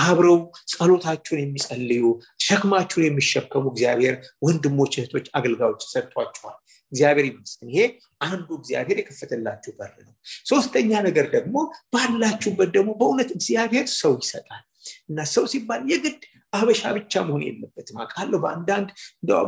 አብረው 0.01 0.39
ጸሎታችሁን 0.73 1.41
የሚጸልዩ 1.43 2.03
ሸክማችሁን 2.47 3.07
የሚሸከሙ 3.07 3.65
እግዚአብሔር 3.73 4.17
ወንድሞች 4.47 4.93
እህቶች 4.99 5.27
አገልጋዮች 5.39 5.83
ሰጥቷችኋል 5.93 6.57
እግዚአብሔር 6.93 7.27
ይመስገን። 7.29 7.71
ይሄ 7.73 7.83
አንዱ 8.27 8.49
እግዚአብሔር 8.59 8.99
የከፈተላችሁ 9.01 9.73
በር 9.79 9.93
ነው። 10.03 10.15
ሶስተኛ 10.47 10.91
ነገር 11.07 11.27
ደግሞ 11.35 11.57
ባላችሁበት 11.95 12.71
ደግሞ 12.77 12.91
በእውነት 13.01 13.31
እግዚአብሔር 13.37 13.89
ሰው 13.97 14.15
ይሰጣል። 14.21 14.63
እና 15.09 15.19
ሰው 15.33 15.45
ሲባል 15.53 15.83
የግድ 15.91 16.23
አበሻ 16.53 16.83
ብቻ 16.97 17.13
መሆን 17.27 17.43
የለበትም። 17.45 17.97
አውቃለሁ 18.03 18.39
በአንዳንድ 18.43 18.89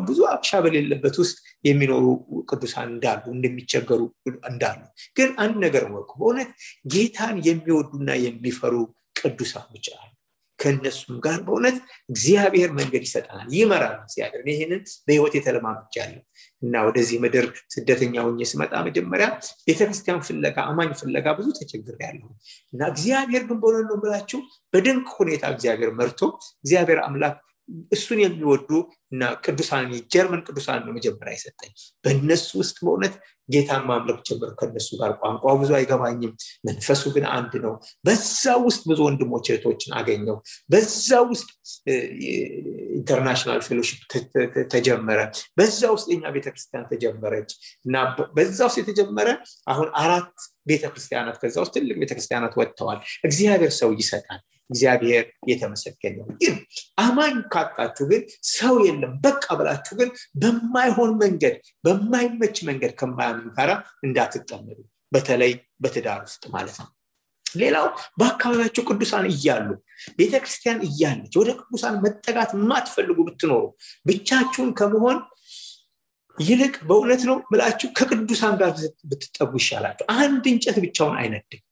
ብዙ 0.06 0.18
አበሻ 0.30 0.60
በሌለበት 0.64 1.16
ውስጥ 1.22 1.36
የሚኖሩ 1.64 2.04
ቅዱሳን 2.48 2.88
እንዳሉ 2.94 3.24
እንደሚቸገሩ 3.34 4.00
እንዳሉ። 4.48 4.80
ግን 5.16 5.30
አንድ 5.44 5.56
ነገር 5.66 5.84
ወቁ 5.94 6.10
በእውነት 6.20 6.50
ጌታን 6.94 7.38
የሚወዱና 7.48 8.10
የሚፈሩ 8.24 8.74
ቅዱሳኖች 9.20 9.86
አሉ 9.96 10.10
ከእነሱም 10.58 11.16
ጋር 11.24 11.38
በእውነት 11.46 11.76
እግዚአብሔር 12.10 12.70
መንገድ 12.78 13.02
ይሰጠናል 13.06 13.48
ይመራል 13.56 13.96
እግዚአብሔር። 14.02 14.44
ይህንን 14.52 14.80
በህይወት 15.06 15.34
የተለማምጃለሁ 15.38 16.20
እና 16.62 16.84
ወደዚህ 16.86 17.18
ምድር 17.24 17.46
ስደተኛ 17.74 18.14
ሆኜ 18.26 18.48
ስመጣ 18.52 18.72
መጀመሪያ 18.86 19.26
ቤተክርስቲያን 19.68 20.22
ፍለጋ 20.28 20.56
አማኝ 20.70 20.92
ፍለጋ 21.00 21.26
ብዙ 21.38 21.48
ተቸግር 21.58 21.96
ያለሁ 22.06 22.28
እና 22.72 22.82
እግዚአብሔር 22.92 23.42
ግን 23.48 23.58
በሆነ 23.62 23.82
ነው 23.88 23.98
ብላችሁ 24.04 24.40
በድንቅ 24.74 25.08
ሁኔታ 25.20 25.44
እግዚአብሔር 25.54 25.92
መርቶ 25.98 26.20
እግዚአብሔር 26.64 27.00
አምላክ 27.06 27.36
እሱን 27.92 28.18
የሚወዱ 28.22 28.68
እና 29.12 29.22
ቅዱሳን 29.44 29.86
የጀርመን 29.94 30.42
ቅዱሳን 30.46 30.80
ነው 30.86 30.92
መጀመሪያ 30.96 31.32
የሰጠኝ። 31.36 31.72
በእነሱ 32.04 32.48
ውስጥ 32.60 32.76
በእውነት 32.84 33.14
ጌታን 33.48 33.82
ማምለክ 33.88 34.18
ጀምር 34.28 34.50
ከነሱ 34.58 34.88
ጋር። 35.00 35.10
ቋንቋ 35.20 35.52
ብዙ 35.60 35.70
አይገባኝም 35.76 36.32
መንፈሱ 36.68 37.02
ግን 37.14 37.24
አንድ 37.34 37.52
ነው። 37.64 37.74
በዛ 38.06 38.54
ውስጥ 38.64 38.82
ብዙ 38.90 38.98
ወንድሞች 39.06 39.46
እህቶችን 39.50 39.92
አገኘው። 39.98 40.36
በዛ 40.72 41.18
ውስጥ 41.30 41.48
international 42.96 43.60
fellowship 43.66 44.00
ተጀመረ። 44.74 45.20
በዛ 45.58 45.80
ውስጥ 45.94 46.08
የኛ 46.12 46.32
ቤተክርስቲያን 46.36 46.88
ተጀመረች 46.92 47.52
እና 47.86 47.94
በዛ 48.36 48.58
ውስጥ 48.68 48.78
የተጀመረ 48.82 49.28
አሁን 49.68 49.88
አራት 50.02 50.32
ቤተክርስቲያናት 50.68 51.36
ከዛ 51.42 51.56
ውስጥ 51.64 51.74
ትልቅ 51.76 51.96
ቤተክርስቲያናት 52.02 52.54
ወጥተዋል። 52.60 52.98
እግዚአብሔር 53.24 53.72
ሰው 53.80 53.90
ይሰጣል 53.98 54.42
እግዚአብሔር 54.70 55.24
የተመሰገነ 55.50 56.18
ግን 56.40 56.54
አማኝ 56.98 57.36
ካጣችሁ 57.52 58.04
ግን 58.10 58.22
ሰው 58.52 58.74
የለም። 58.86 59.14
በቃ 59.24 59.46
ብላችሁ 59.58 59.94
ግን 60.00 60.10
በማይሆን 60.42 61.12
መንገድ 61.22 61.56
በማይመች 61.84 62.58
መንገድ 62.68 62.92
ከማያምን 63.00 63.48
ጋራ 63.56 63.70
እንዳትጠመዱ። 64.06 64.78
በተለይ 65.12 65.52
በትዳር 65.82 66.20
ውስጥ 66.26 66.44
ማለት 66.54 66.76
ነው። 66.80 66.88
ሌላው 67.46 67.86
በአካባቢያቸው 68.20 68.84
ቅዱሳን 68.88 69.26
እያሉ 69.32 69.68
ቤተክርስቲያን 70.18 70.80
እያለች 70.88 71.34
ወደ 71.40 71.50
ቅዱሳን 71.60 71.94
መጠጋት 72.04 72.50
የማትፈልጉ 72.56 73.18
ብትኖሩ 73.28 73.62
ብቻችሁን 74.06 74.70
ከመሆን 74.80 75.18
ይልቅ 76.38 76.74
በእውነት 76.88 77.22
ነው 77.28 77.36
ብላችሁ 77.52 77.88
ከቅዱሳን 77.98 78.54
ጋር 78.60 78.70
ብትጠጉ 79.10 79.52
ይሻላችሁ። 79.60 80.06
አንድ 80.16 80.44
እንጨት 80.52 80.78
ብቻውን 80.84 81.14
አይነድም። 81.20 81.62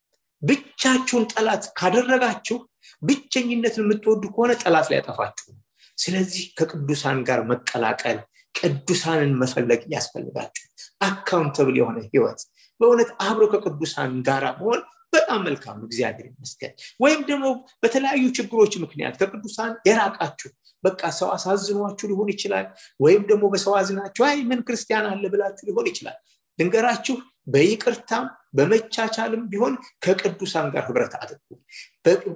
ብቻችሁን 0.42 1.24
ጠላት 1.32 1.64
ካደረጋችሁ 1.78 2.56
ብቸኝነትን 3.02 3.84
የምትወዱ 3.84 4.22
ከሆነ 4.34 4.52
ጠላት 4.62 4.88
ሊያጠፋችሁ 4.92 5.46
ነው 5.50 5.60
ስለዚህ 5.98 6.44
ከቅዱሳን 6.58 7.18
ጋር 7.28 7.40
መቀላቀል 7.50 8.18
ቅዱሳንን 8.54 9.32
መፈለግ 9.40 9.80
ያስፈልጋችሁ 9.94 10.64
accountable 11.06 11.76
የሆነ 11.80 11.98
ህይወት። 12.06 12.40
በእውነት 12.80 13.10
አብሮ 13.26 13.42
ከቅዱሳን 13.54 14.12
ጋር 14.28 14.44
መሆን 14.58 14.80
በጣም 15.12 15.40
መልካም 15.46 15.78
እግዚአብሔር 15.86 16.26
ይመስገን። 16.30 16.72
ወይም 17.00 17.20
ደግሞ 17.28 17.46
በተለያዩ 17.82 18.24
ችግሮች 18.38 18.72
ምክንያት 18.84 19.14
ከቅዱሳን 19.20 19.72
የራቃችሁ 19.88 20.50
በቃ 20.84 21.02
ሰው 21.18 21.28
አሳዝኗችሁ 21.34 22.06
ሊሆን 22.10 22.30
ይችላል። 22.32 22.66
ወይም 23.00 23.22
ደግሞ 23.30 23.44
በሰው 23.52 23.74
አዝናችሁ 23.78 24.24
አይ 24.24 24.38
ምን 24.50 24.60
ክርስቲያን 24.66 25.06
አለ 25.10 25.24
ብላችሁ 25.34 25.64
ሊሆን 25.68 25.86
ይችላል። 25.92 26.18
ልንገራችሁ 26.58 27.16
በይቅርታም 27.46 28.24
በመቻቻልም 28.54 29.42
ቢሆን 29.50 29.74
ከቅዱሳን 30.04 30.66
ጋር 30.74 30.82
ህብረት 30.88 31.14
አድርጉ። 31.20 31.48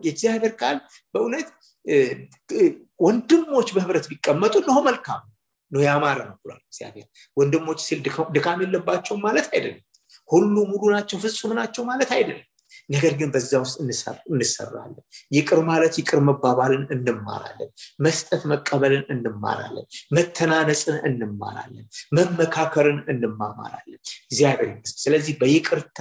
የእግዚአብሔር 0.04 0.54
ቃል 0.60 0.76
በእውነት 1.14 1.48
ወንድሞች 3.00 3.68
በህብረት 3.76 4.06
ቢቀመጡ 4.10 4.54
እነሆ 4.62 4.78
መልካም 4.88 5.20
ነው። 5.70 5.82
ያማረ 5.84 6.18
ነው 6.28 6.36
ብሏል 6.42 6.60
እግዚአብሔር። 6.66 7.06
ወንድሞች 7.36 7.80
ሲል 7.86 8.00
ድካም 8.36 8.60
የለባቸውም 8.64 9.22
ማለት 9.26 9.48
አይደለም። 9.52 9.84
ሁሉ 10.28 10.54
ሙሉ 10.70 10.82
ናቸው 10.94 11.16
ፍጹም 11.24 11.52
ናቸው 11.58 11.82
ማለት 11.88 12.10
አይደለም 12.16 12.46
ነገር 12.88 13.12
ግን 13.14 13.28
በዛ 13.30 13.52
ውስጥ 13.58 13.76
እንሰራለን። 14.32 15.02
ይቅር 15.32 15.60
ማለት 15.68 15.94
ይቅር 16.00 16.20
መባባልን 16.28 16.84
እንማራለን። 16.94 17.70
መስጠት 18.00 18.42
መቀበልን 18.52 19.04
እንማራለን። 19.14 19.86
መተናነፅን 20.16 20.96
እንማራለን። 21.08 21.84
መመካከርን 22.18 22.98
እንማማራለን። 23.12 23.98
እግዚአብሔር 24.26 24.72
ስለዚህ 24.98 25.34
በይቅርታ 25.40 25.98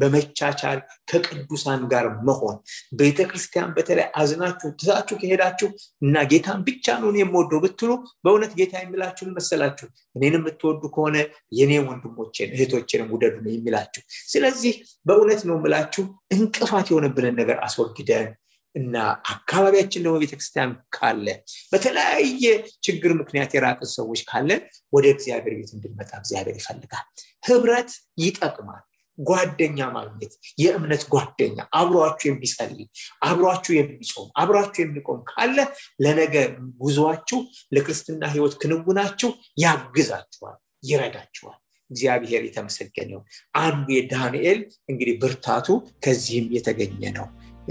በመቻቻል 0.00 0.78
ከቅዱሳን 1.10 1.82
ጋር 1.92 2.06
መሆን። 2.28 2.56
ቤተክርስቲያን 3.00 3.74
በተለይ 3.76 4.06
አዝናችሁ 4.20 4.70
ትዛችሁ 4.80 5.16
ከሄዳችሁ 5.20 5.68
እና 6.02 6.22
ጌታን 6.30 6.60
ብቻ 6.68 6.98
ነው 7.02 7.10
የምወደው 7.20 7.62
ብትሉ 7.64 7.90
በእውነት 8.24 8.52
ጌታ 8.60 8.74
የሚላችሁን 8.82 9.34
መሰላችሁ 9.36 9.88
እኔን 10.14 10.36
የምትወዱ 10.38 10.82
ከሆነ 10.94 11.16
የኔ 11.52 11.72
ወንድሞችን 11.86 12.52
እህቶችንም 12.54 13.10
ውደዱ 13.14 13.36
ነው 13.44 13.52
የሚላችሁ። 13.52 14.02
ስለዚህ 14.28 14.74
በእውነት 15.06 15.42
ነው 15.48 15.58
ምላችሁ 15.64 16.04
እንቅፋት 16.36 16.88
የሆነብንን 16.90 17.38
ነገር 17.40 17.58
አስወግደን 17.66 18.28
እና 18.74 18.96
አካባቢያችን 19.32 20.04
ደግሞ 20.04 20.16
ቤተክርስቲያን 20.22 20.72
ካለ 20.96 21.26
በተለያየ 21.72 22.44
ችግር 22.86 23.10
ምክንያት 23.20 23.50
የራቅን 23.56 23.90
ሰዎች 23.96 24.20
ካለን 24.28 24.60
ወደ 24.92 25.06
እግዚአብሔር 25.14 25.54
ቤት 25.58 25.72
እንድንመጣ 25.76 26.10
እግዚአብሔር 26.20 26.56
ይፈልጋል። 26.60 27.06
ህብረት 27.44 27.90
ይጠቅማል 28.18 28.84
ጓደኛ 29.18 29.78
ማግኘት 29.94 30.32
የእምነት 30.58 31.02
ጓደኛ 31.10 31.58
አብሯችሁ 31.78 32.28
የሚጸልይ 32.30 32.86
አብሯችሁ 33.22 33.72
የሚጾም 33.76 34.28
አብሯችሁ 34.42 34.82
የሚቆም 34.84 35.20
ካለ 35.30 35.58
ለነገ 36.04 36.34
ጉዞዋችሁ 36.80 37.40
ለክርስትና 37.74 38.22
ህይወት 38.34 38.56
ክንውናችሁ 38.62 39.30
ያግዛችኋል 39.64 40.56
ይረዳችኋል። 40.84 41.58
እግዚአብሔር 41.90 42.42
የተመሰገነው 42.46 43.20
አንዱ 43.60 43.86
የዳንኤል 43.96 44.60
እንግዲህ 44.88 45.14
ብርታቱ 45.22 45.68
ከዚህም 46.04 46.48
የተገኘ 46.56 47.02
ነው 47.18 47.28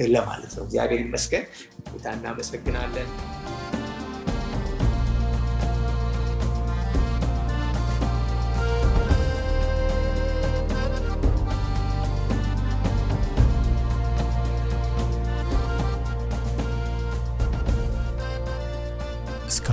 ለማለት 0.09 0.51
ነው። 0.57 0.63
እግዚአብሔር 0.67 1.01
ይመስገን። 1.05 1.45
ጌታ 1.89 2.07
እናመሰግናለን 2.17 3.09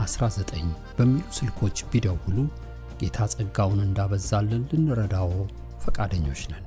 19 0.00 0.68
በሚሉ 0.98 1.24
ስልኮች 1.38 1.84
ቢደውሉ 1.90 2.36
ጌታ 3.00 3.26
ጸጋውን 3.34 3.80
እንዳበዛልን 3.84 4.64
ልንረዳው 4.72 5.30
ፈቃደኞች 5.84 6.42
ነን። 6.52 6.64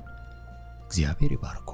እግዚአብሔር 0.87 1.31
ይባርኮ። 1.35 1.69